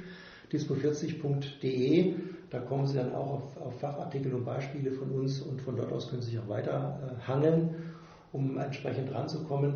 dispo40.de. 0.52 2.16
Da 2.50 2.60
kommen 2.60 2.88
Sie 2.88 2.98
dann 2.98 3.14
auch 3.14 3.32
auf, 3.32 3.62
auf, 3.62 3.80
Fachartikel 3.80 4.34
und 4.34 4.46
Beispiele 4.46 4.92
von 4.92 5.12
uns 5.12 5.42
und 5.42 5.62
von 5.62 5.76
dort 5.76 5.92
aus 5.92 6.10
können 6.10 6.22
Sie 6.22 6.32
sich 6.32 6.40
auch 6.40 6.48
weiter 6.48 7.00
äh, 7.04 7.28
hangeln 7.28 7.76
um 8.32 8.58
entsprechend 8.58 9.14
ranzukommen. 9.14 9.76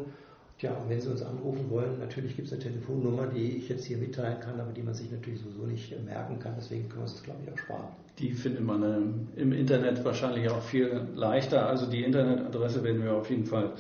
Tja, 0.59 0.73
und 0.73 0.89
wenn 0.89 1.01
Sie 1.01 1.09
uns 1.09 1.23
anrufen 1.23 1.69
wollen, 1.69 1.97
natürlich 1.99 2.35
gibt 2.35 2.47
es 2.47 2.53
eine 2.53 2.61
Telefonnummer, 2.61 3.27
die 3.27 3.57
ich 3.57 3.69
jetzt 3.69 3.85
hier 3.85 3.97
mitteilen 3.97 4.39
kann, 4.39 4.59
aber 4.59 4.71
die 4.71 4.83
man 4.83 4.93
sich 4.93 5.11
natürlich 5.11 5.39
sowieso 5.41 5.65
nicht 5.65 5.95
merken 6.05 6.37
kann. 6.37 6.53
Deswegen 6.55 6.87
können 6.87 6.99
wir 6.99 7.03
uns 7.03 7.13
das, 7.13 7.23
glaube 7.23 7.39
ich, 7.43 7.51
auch 7.51 7.57
sparen. 7.57 7.87
Die 8.19 8.31
findet 8.31 8.63
man 8.63 8.83
ähm, 8.83 9.27
im 9.35 9.53
Internet 9.53 10.05
wahrscheinlich 10.05 10.49
auch 10.49 10.61
viel 10.61 11.07
leichter. 11.15 11.67
Also 11.67 11.89
die 11.89 12.03
Internetadresse 12.03 12.83
werden 12.83 13.03
wir 13.03 13.13
auf 13.15 13.29
jeden 13.29 13.45
Fall 13.45 13.71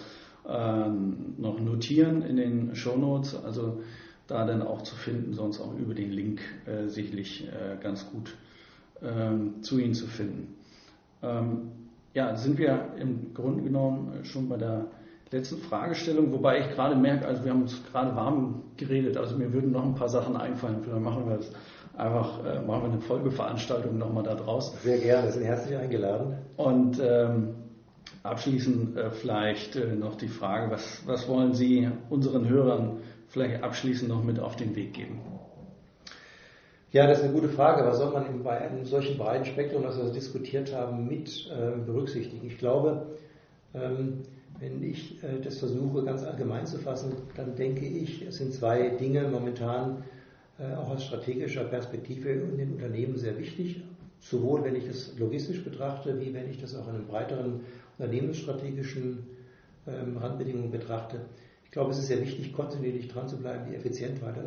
ähm, 0.49 1.35
noch 1.37 1.59
notieren 1.59 2.23
in 2.23 2.37
den 2.37 2.75
Show 2.75 2.97
Notes. 2.97 3.35
Also 3.35 3.83
da 4.25 4.45
dann 4.45 4.63
auch 4.63 4.81
zu 4.81 4.95
finden, 4.95 5.33
sonst 5.33 5.59
auch 5.59 5.77
über 5.77 5.93
den 5.93 6.11
Link 6.11 6.41
äh, 6.65 6.87
sicherlich 6.87 7.47
äh, 7.47 7.77
ganz 7.83 8.09
gut 8.09 8.35
ähm, 9.03 9.61
zu 9.61 9.79
Ihnen 9.79 9.93
zu 9.93 10.07
finden. 10.07 10.55
Ähm, 11.21 11.71
ja, 12.13 12.35
sind 12.35 12.57
wir 12.57 12.93
im 12.99 13.33
Grunde 13.33 13.63
genommen 13.63 14.23
schon 14.23 14.49
bei 14.49 14.57
der 14.57 14.87
letzten 15.31 15.57
Fragestellung, 15.59 16.31
wobei 16.31 16.59
ich 16.59 16.69
gerade 16.71 16.95
merke, 16.95 17.25
also 17.25 17.43
wir 17.43 17.51
haben 17.51 17.61
uns 17.61 17.81
gerade 17.91 18.15
warm 18.15 18.63
geredet, 18.75 19.17
also 19.17 19.37
mir 19.37 19.53
würden 19.53 19.71
noch 19.71 19.85
ein 19.85 19.95
paar 19.95 20.09
Sachen 20.09 20.35
einfallen, 20.35 20.81
vielleicht 20.83 21.01
machen 21.01 21.29
wir 21.29 21.37
das 21.37 21.51
einfach, 21.95 22.43
äh, 22.45 22.61
machen 22.61 22.83
wir 22.83 22.91
eine 22.91 23.01
Folgeveranstaltung 23.01 23.97
nochmal 23.97 24.23
da 24.23 24.35
draus. 24.35 24.73
Sehr 24.83 24.97
gerne, 24.97 25.31
sind 25.31 25.43
herzlich 25.43 25.77
eingeladen. 25.77 26.37
Und 26.57 26.99
ähm, 27.01 27.55
abschließend 28.23 28.97
äh, 28.97 29.11
vielleicht 29.11 29.75
äh, 29.75 29.95
noch 29.95 30.15
die 30.15 30.27
Frage, 30.27 30.71
was, 30.71 31.03
was 31.05 31.27
wollen 31.27 31.53
Sie 31.53 31.89
unseren 32.09 32.47
Hörern 32.49 32.97
vielleicht 33.27 33.63
abschließend 33.63 34.09
noch 34.09 34.23
mit 34.23 34.39
auf 34.39 34.55
den 34.55 34.75
Weg 34.75 34.93
geben? 34.93 35.21
Ja, 36.93 37.07
das 37.07 37.19
ist 37.19 37.23
eine 37.23 37.33
gute 37.33 37.47
Frage. 37.47 37.85
Was 37.85 37.99
soll 37.99 38.11
man 38.11 38.43
bei 38.43 38.59
einem 38.59 38.83
solchen 38.83 39.17
breiten 39.17 39.45
Spektrum, 39.45 39.83
das 39.83 39.97
wir 39.97 40.11
diskutiert 40.11 40.75
haben, 40.75 41.07
mit 41.07 41.49
äh, 41.49 41.79
berücksichtigen? 41.85 42.45
Ich 42.45 42.57
glaube, 42.57 43.07
ähm, 43.73 44.23
wenn 44.59 44.83
ich 44.83 45.23
äh, 45.23 45.39
das 45.41 45.59
versuche 45.59 46.03
ganz 46.03 46.23
allgemein 46.23 46.65
zu 46.65 46.79
fassen, 46.79 47.13
dann 47.37 47.55
denke 47.55 47.85
ich, 47.85 48.23
es 48.23 48.39
sind 48.39 48.53
zwei 48.53 48.89
Dinge 48.89 49.25
momentan 49.29 50.03
äh, 50.59 50.75
auch 50.75 50.89
aus 50.89 51.05
strategischer 51.05 51.63
Perspektive 51.63 52.29
in 52.29 52.57
den 52.57 52.73
Unternehmen 52.73 53.15
sehr 53.15 53.37
wichtig. 53.39 53.81
Sowohl 54.19 54.65
wenn 54.65 54.75
ich 54.75 54.85
das 54.85 55.17
logistisch 55.17 55.63
betrachte, 55.63 56.19
wie 56.19 56.33
wenn 56.33 56.49
ich 56.49 56.59
das 56.59 56.75
auch 56.75 56.89
in 56.89 56.95
einem 56.95 57.07
breiteren 57.07 57.61
unternehmensstrategischen 57.97 59.27
ähm, 59.87 60.17
Randbedingungen 60.17 60.71
betrachte. 60.71 61.21
Ich 61.71 61.73
glaube, 61.73 61.91
es 61.91 61.99
ist 61.99 62.07
sehr 62.07 62.19
wichtig, 62.19 62.51
kontinuierlich 62.51 63.07
dran 63.07 63.29
zu 63.29 63.37
bleiben, 63.37 63.63
die 63.69 63.77
Effizienz, 63.77 64.21
weiter, 64.21 64.43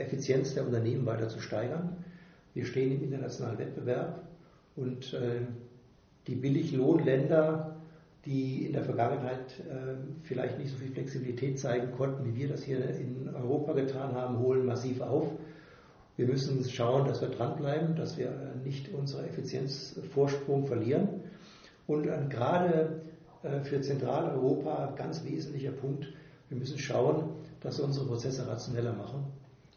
Effizienz 0.00 0.54
der 0.54 0.66
Unternehmen 0.66 1.06
weiter 1.06 1.28
zu 1.28 1.38
steigern. 1.38 2.04
Wir 2.52 2.64
stehen 2.64 2.90
im 2.90 3.04
internationalen 3.04 3.58
Wettbewerb 3.58 4.24
und 4.74 5.14
äh, 5.14 5.42
die 6.26 6.34
Billiglohnländer, 6.34 7.76
die 8.24 8.66
in 8.66 8.72
der 8.72 8.82
Vergangenheit 8.82 9.60
äh, 9.60 9.94
vielleicht 10.24 10.58
nicht 10.58 10.72
so 10.72 10.78
viel 10.78 10.90
Flexibilität 10.90 11.60
zeigen 11.60 11.92
konnten, 11.92 12.24
wie 12.24 12.34
wir 12.34 12.48
das 12.48 12.64
hier 12.64 12.84
in 12.90 13.32
Europa 13.32 13.74
getan 13.74 14.12
haben, 14.12 14.40
holen 14.40 14.66
massiv 14.66 15.00
auf. 15.00 15.30
Wir 16.16 16.26
müssen 16.26 16.68
schauen, 16.68 17.06
dass 17.06 17.20
wir 17.20 17.28
dranbleiben, 17.28 17.94
dass 17.94 18.18
wir 18.18 18.32
nicht 18.64 18.92
unseren 18.92 19.26
Effizienzvorsprung 19.26 20.66
verlieren. 20.66 21.20
Und 21.86 22.08
äh, 22.08 22.18
gerade 22.28 23.00
äh, 23.44 23.60
für 23.60 23.80
Zentraleuropa 23.80 24.92
ganz 24.96 25.24
wesentlicher 25.24 25.70
Punkt, 25.70 26.08
wir 26.48 26.58
müssen 26.58 26.78
schauen, 26.78 27.30
dass 27.60 27.78
wir 27.78 27.84
unsere 27.84 28.06
Prozesse 28.06 28.46
rationeller 28.46 28.92
machen, 28.92 29.24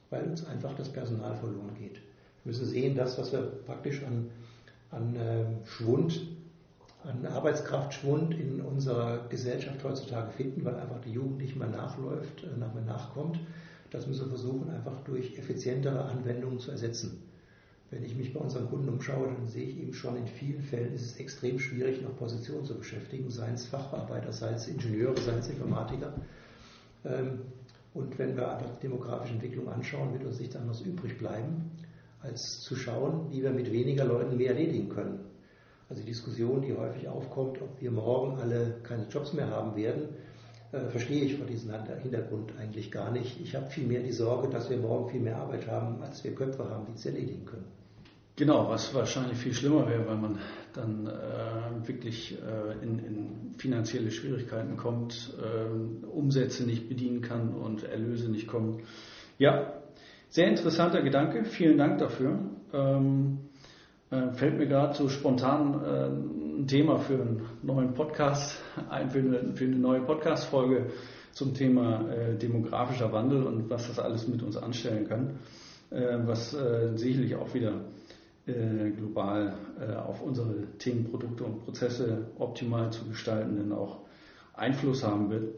weil 0.10 0.23
uns 0.23 0.45
einfach 0.45 0.73
das 0.75 0.89
Personal 0.89 1.36
verloren 1.36 1.75
geht. 1.80 1.95
Wir 2.43 2.51
müssen 2.51 2.65
sehen, 2.65 2.95
dass, 2.95 3.17
was 3.17 3.32
wir 3.32 3.41
praktisch 3.65 4.03
an, 4.03 4.30
an 4.91 5.15
ähm, 5.17 5.47
Schwund, 5.65 6.21
an 7.03 7.25
Arbeitskraftschwund 7.25 8.34
in 8.34 8.62
unserer 8.62 9.27
Gesellschaft 9.30 9.84
heutzutage 9.84 10.32
finden, 10.32 10.65
weil 10.65 10.75
einfach 10.75 10.99
die 11.01 11.12
Jugend 11.12 11.38
nicht 11.38 11.56
mehr 11.56 11.67
nachläuft, 11.67 12.43
äh, 12.43 12.47
nicht 12.47 12.73
mehr 12.73 12.84
nachkommt. 12.86 13.39
Das 13.91 14.08
müssen 14.08 14.25
wir 14.25 14.30
versuchen, 14.30 14.69
einfach 14.69 14.99
durch 15.06 15.38
effizientere 15.38 16.03
Anwendungen 16.06 16.60
zu 16.60 16.71
ersetzen. 16.71 17.23
Wenn 17.89 18.03
ich 18.03 18.15
mich 18.17 18.34
bei 18.34 18.41
unseren 18.41 18.67
Kunden 18.67 18.89
umschaue, 18.89 19.27
dann 19.27 19.47
sehe 19.47 19.63
ich 19.63 19.80
eben 19.80 19.93
schon, 19.93 20.17
in 20.17 20.27
vielen 20.27 20.62
Fällen 20.62 20.93
ist 20.93 21.03
es 21.03 21.17
extrem 21.17 21.58
schwierig, 21.58 22.01
noch 22.01 22.17
Positionen 22.17 22.65
zu 22.65 22.77
beschäftigen, 22.77 23.32
seien 23.32 23.53
es 23.53 23.65
Facharbeiter, 23.65 24.34
seien 24.34 24.56
es 24.56 24.67
Ingenieure, 24.67 25.15
seien 25.21 25.39
es 25.39 25.47
Informatiker. 25.47 26.13
Ähm, 27.05 27.39
und 27.93 28.17
wenn 28.19 28.38
wir 28.38 28.60
die 28.62 28.88
demografische 28.88 29.33
Entwicklung 29.33 29.69
anschauen, 29.69 30.13
wird 30.13 30.23
uns 30.23 30.39
nichts 30.39 30.55
anderes 30.55 30.81
übrig 30.81 31.17
bleiben, 31.17 31.71
als 32.21 32.62
zu 32.62 32.75
schauen, 32.75 33.31
wie 33.31 33.41
wir 33.41 33.51
mit 33.51 33.71
weniger 33.71 34.05
Leuten 34.05 34.38
mehr 34.38 34.51
erledigen 34.51 34.89
können. 34.89 35.19
Also 35.89 36.01
die 36.03 36.10
Diskussion, 36.10 36.62
die 36.62 36.75
häufig 36.75 37.07
aufkommt, 37.07 37.62
ob 37.62 37.81
wir 37.81 37.91
morgen 37.91 38.39
alle 38.39 38.75
keine 38.83 39.07
Jobs 39.07 39.33
mehr 39.33 39.49
haben 39.49 39.75
werden, 39.75 40.10
äh, 40.73 40.89
verstehe 40.89 41.23
ich 41.23 41.38
vor 41.38 41.47
diesem 41.47 41.71
Hintergrund 42.01 42.51
eigentlich 42.60 42.91
gar 42.91 43.12
nicht. 43.12 43.39
Ich 43.41 43.55
habe 43.55 43.67
vielmehr 43.67 44.01
die 44.01 44.12
Sorge, 44.12 44.49
dass 44.49 44.69
wir 44.69 44.77
morgen 44.77 45.10
viel 45.10 45.21
mehr 45.21 45.38
Arbeit 45.38 45.65
haben, 45.67 46.01
als 46.01 46.23
wir 46.23 46.36
Köpfe 46.36 46.69
haben, 46.69 46.86
die 46.88 46.93
es 46.93 47.05
erledigen 47.05 47.45
können. 47.45 47.65
Genau, 48.36 48.69
was 48.69 48.93
wahrscheinlich 48.93 49.38
viel 49.38 49.53
schlimmer 49.53 49.88
wäre, 49.89 50.05
weil 50.07 50.17
man 50.17 50.38
dann 50.77 51.07
äh, 51.07 51.87
wirklich 51.87 52.37
äh, 52.37 52.83
in, 52.83 52.99
in, 52.99 53.55
finanzielle 53.57 54.11
Schwierigkeiten 54.11 54.77
kommt, 54.77 55.33
äh, 55.41 56.05
Umsätze 56.05 56.63
nicht 56.65 56.87
bedienen 56.87 57.21
kann 57.21 57.53
und 57.53 57.83
Erlöse 57.83 58.29
nicht 58.29 58.47
kommen. 58.47 58.83
Ja, 59.37 59.73
sehr 60.29 60.47
interessanter 60.47 61.01
Gedanke. 61.01 61.43
Vielen 61.45 61.77
Dank 61.77 61.97
dafür. 61.97 62.39
Ähm, 62.73 63.39
äh, 64.09 64.31
fällt 64.33 64.57
mir 64.57 64.67
gerade 64.67 64.93
so 64.93 65.09
spontan 65.09 65.83
äh, 65.83 66.61
ein 66.61 66.67
Thema 66.67 66.97
für 66.97 67.15
einen 67.15 67.41
neuen 67.61 67.93
Podcast 67.93 68.61
ein, 68.89 69.09
für 69.09 69.19
eine, 69.19 69.53
für 69.53 69.65
eine 69.65 69.75
neue 69.75 70.01
Podcast-Folge 70.01 70.91
zum 71.31 71.53
Thema 71.53 72.09
äh, 72.09 72.37
demografischer 72.37 73.11
Wandel 73.11 73.43
und 73.43 73.69
was 73.69 73.87
das 73.87 73.99
alles 73.99 74.27
mit 74.27 74.41
uns 74.43 74.57
anstellen 74.57 75.07
kann, 75.07 75.39
was 75.89 76.51
sicherlich 76.95 77.35
auch 77.35 77.53
wieder 77.53 77.85
global 78.47 79.55
auf 80.07 80.21
unsere 80.21 80.67
Themen, 80.77 81.05
Produkte 81.05 81.43
und 81.43 81.65
Prozesse 81.65 82.27
optimal 82.38 82.91
zu 82.91 83.05
gestalten, 83.05 83.57
denn 83.57 83.73
auch 83.73 83.99
Einfluss 84.53 85.03
haben 85.03 85.29
wird. 85.29 85.53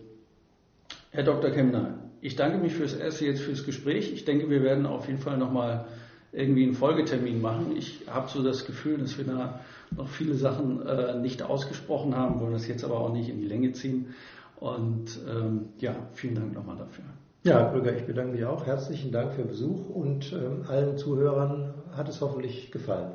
Herr 1.11 1.23
Dr. 1.23 1.51
Kemner, 1.51 1.99
ich 2.21 2.35
danke 2.35 2.57
mich 2.57 2.73
fürs 2.73 2.93
erste 2.93 3.25
jetzt 3.25 3.41
fürs 3.41 3.65
Gespräch. 3.65 4.11
Ich 4.13 4.25
denke, 4.25 4.49
wir 4.49 4.61
werden 4.61 4.85
auf 4.85 5.07
jeden 5.07 5.19
Fall 5.19 5.37
nochmal 5.37 5.85
irgendwie 6.31 6.63
einen 6.63 6.73
Folgetermin 6.73 7.41
machen. 7.41 7.75
Ich 7.75 8.03
habe 8.07 8.29
so 8.29 8.43
das 8.43 8.65
Gefühl, 8.65 8.97
dass 8.97 9.17
wir 9.17 9.25
da 9.25 9.61
noch 9.95 10.07
viele 10.07 10.35
Sachen 10.35 10.85
äh, 10.85 11.17
nicht 11.19 11.41
ausgesprochen 11.41 12.15
haben, 12.15 12.39
wollen 12.39 12.53
das 12.53 12.67
jetzt 12.67 12.83
aber 12.83 12.99
auch 12.99 13.13
nicht 13.13 13.29
in 13.29 13.39
die 13.39 13.47
Länge 13.47 13.71
ziehen. 13.71 14.13
Und 14.57 15.19
ähm, 15.27 15.69
ja, 15.79 15.95
vielen 16.13 16.35
Dank 16.35 16.53
nochmal 16.53 16.77
dafür. 16.77 17.05
Ja, 17.43 17.59
Herr 17.59 17.71
Brügger, 17.71 17.95
ich 17.95 18.05
bedanke 18.05 18.33
mich 18.33 18.45
auch. 18.45 18.65
Herzlichen 18.65 19.11
Dank 19.11 19.33
für 19.33 19.43
den 19.43 19.47
Besuch 19.47 19.89
und 19.89 20.33
ähm, 20.33 20.65
allen 20.67 20.97
Zuhörern 20.97 21.73
hat 21.99 22.09
es 22.09 22.21
hoffentlich 22.21 22.71
gefallen. 22.71 23.13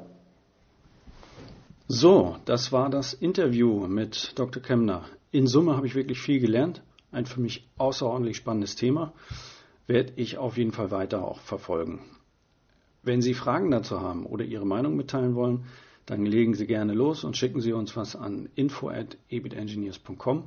So, 1.88 2.36
das 2.44 2.70
war 2.70 2.90
das 2.90 3.14
Interview 3.14 3.86
mit 3.86 4.38
Dr. 4.38 4.62
Kemner. 4.62 5.06
In 5.32 5.46
Summe 5.46 5.76
habe 5.76 5.86
ich 5.86 5.94
wirklich 5.94 6.20
viel 6.20 6.38
gelernt. 6.38 6.82
Ein 7.10 7.26
für 7.26 7.40
mich 7.40 7.66
außerordentlich 7.78 8.36
spannendes 8.36 8.76
Thema. 8.76 9.12
Werde 9.86 10.12
ich 10.16 10.38
auf 10.38 10.56
jeden 10.58 10.72
Fall 10.72 10.90
weiter 10.90 11.26
auch 11.26 11.40
verfolgen. 11.40 12.00
Wenn 13.02 13.20
Sie 13.22 13.34
Fragen 13.34 13.70
dazu 13.70 14.00
haben 14.00 14.26
oder 14.26 14.44
Ihre 14.44 14.66
Meinung 14.66 14.96
mitteilen 14.96 15.34
wollen, 15.34 15.64
dann 16.06 16.24
legen 16.26 16.54
Sie 16.54 16.66
gerne 16.66 16.92
los 16.92 17.24
und 17.24 17.36
schicken 17.36 17.60
Sie 17.60 17.72
uns 17.72 17.96
was 17.96 18.16
an 18.16 18.48
info@ebitengineers.com. 18.54 20.44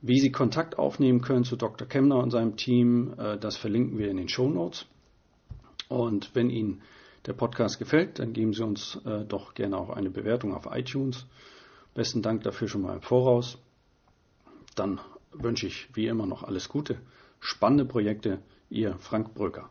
Wie 0.00 0.18
Sie 0.18 0.32
Kontakt 0.32 0.78
aufnehmen 0.78 1.22
können 1.22 1.44
zu 1.44 1.56
Dr. 1.56 1.88
Kemner 1.88 2.18
und 2.18 2.30
seinem 2.30 2.56
Team, 2.56 3.14
äh, 3.18 3.38
das 3.38 3.56
verlinken 3.56 3.98
wir 3.98 4.10
in 4.10 4.16
den 4.16 4.28
Show 4.28 4.48
Notes. 4.48 4.86
Und 5.88 6.34
wenn 6.34 6.50
Ihnen 6.50 6.82
der 7.26 7.32
Podcast 7.32 7.78
gefällt, 7.78 8.18
dann 8.18 8.32
geben 8.32 8.52
Sie 8.52 8.62
uns 8.62 9.00
äh, 9.04 9.24
doch 9.24 9.54
gerne 9.54 9.78
auch 9.78 9.90
eine 9.90 10.10
Bewertung 10.10 10.54
auf 10.54 10.68
iTunes. 10.70 11.26
Besten 11.94 12.22
Dank 12.22 12.42
dafür 12.42 12.68
schon 12.68 12.82
mal 12.82 12.94
im 12.94 13.02
Voraus. 13.02 13.58
Dann 14.74 15.00
wünsche 15.32 15.66
ich 15.66 15.88
wie 15.94 16.06
immer 16.06 16.26
noch 16.26 16.42
alles 16.42 16.68
Gute, 16.68 16.98
spannende 17.40 17.84
Projekte. 17.84 18.40
Ihr 18.70 18.96
Frank 18.98 19.34
Bröcker. 19.34 19.70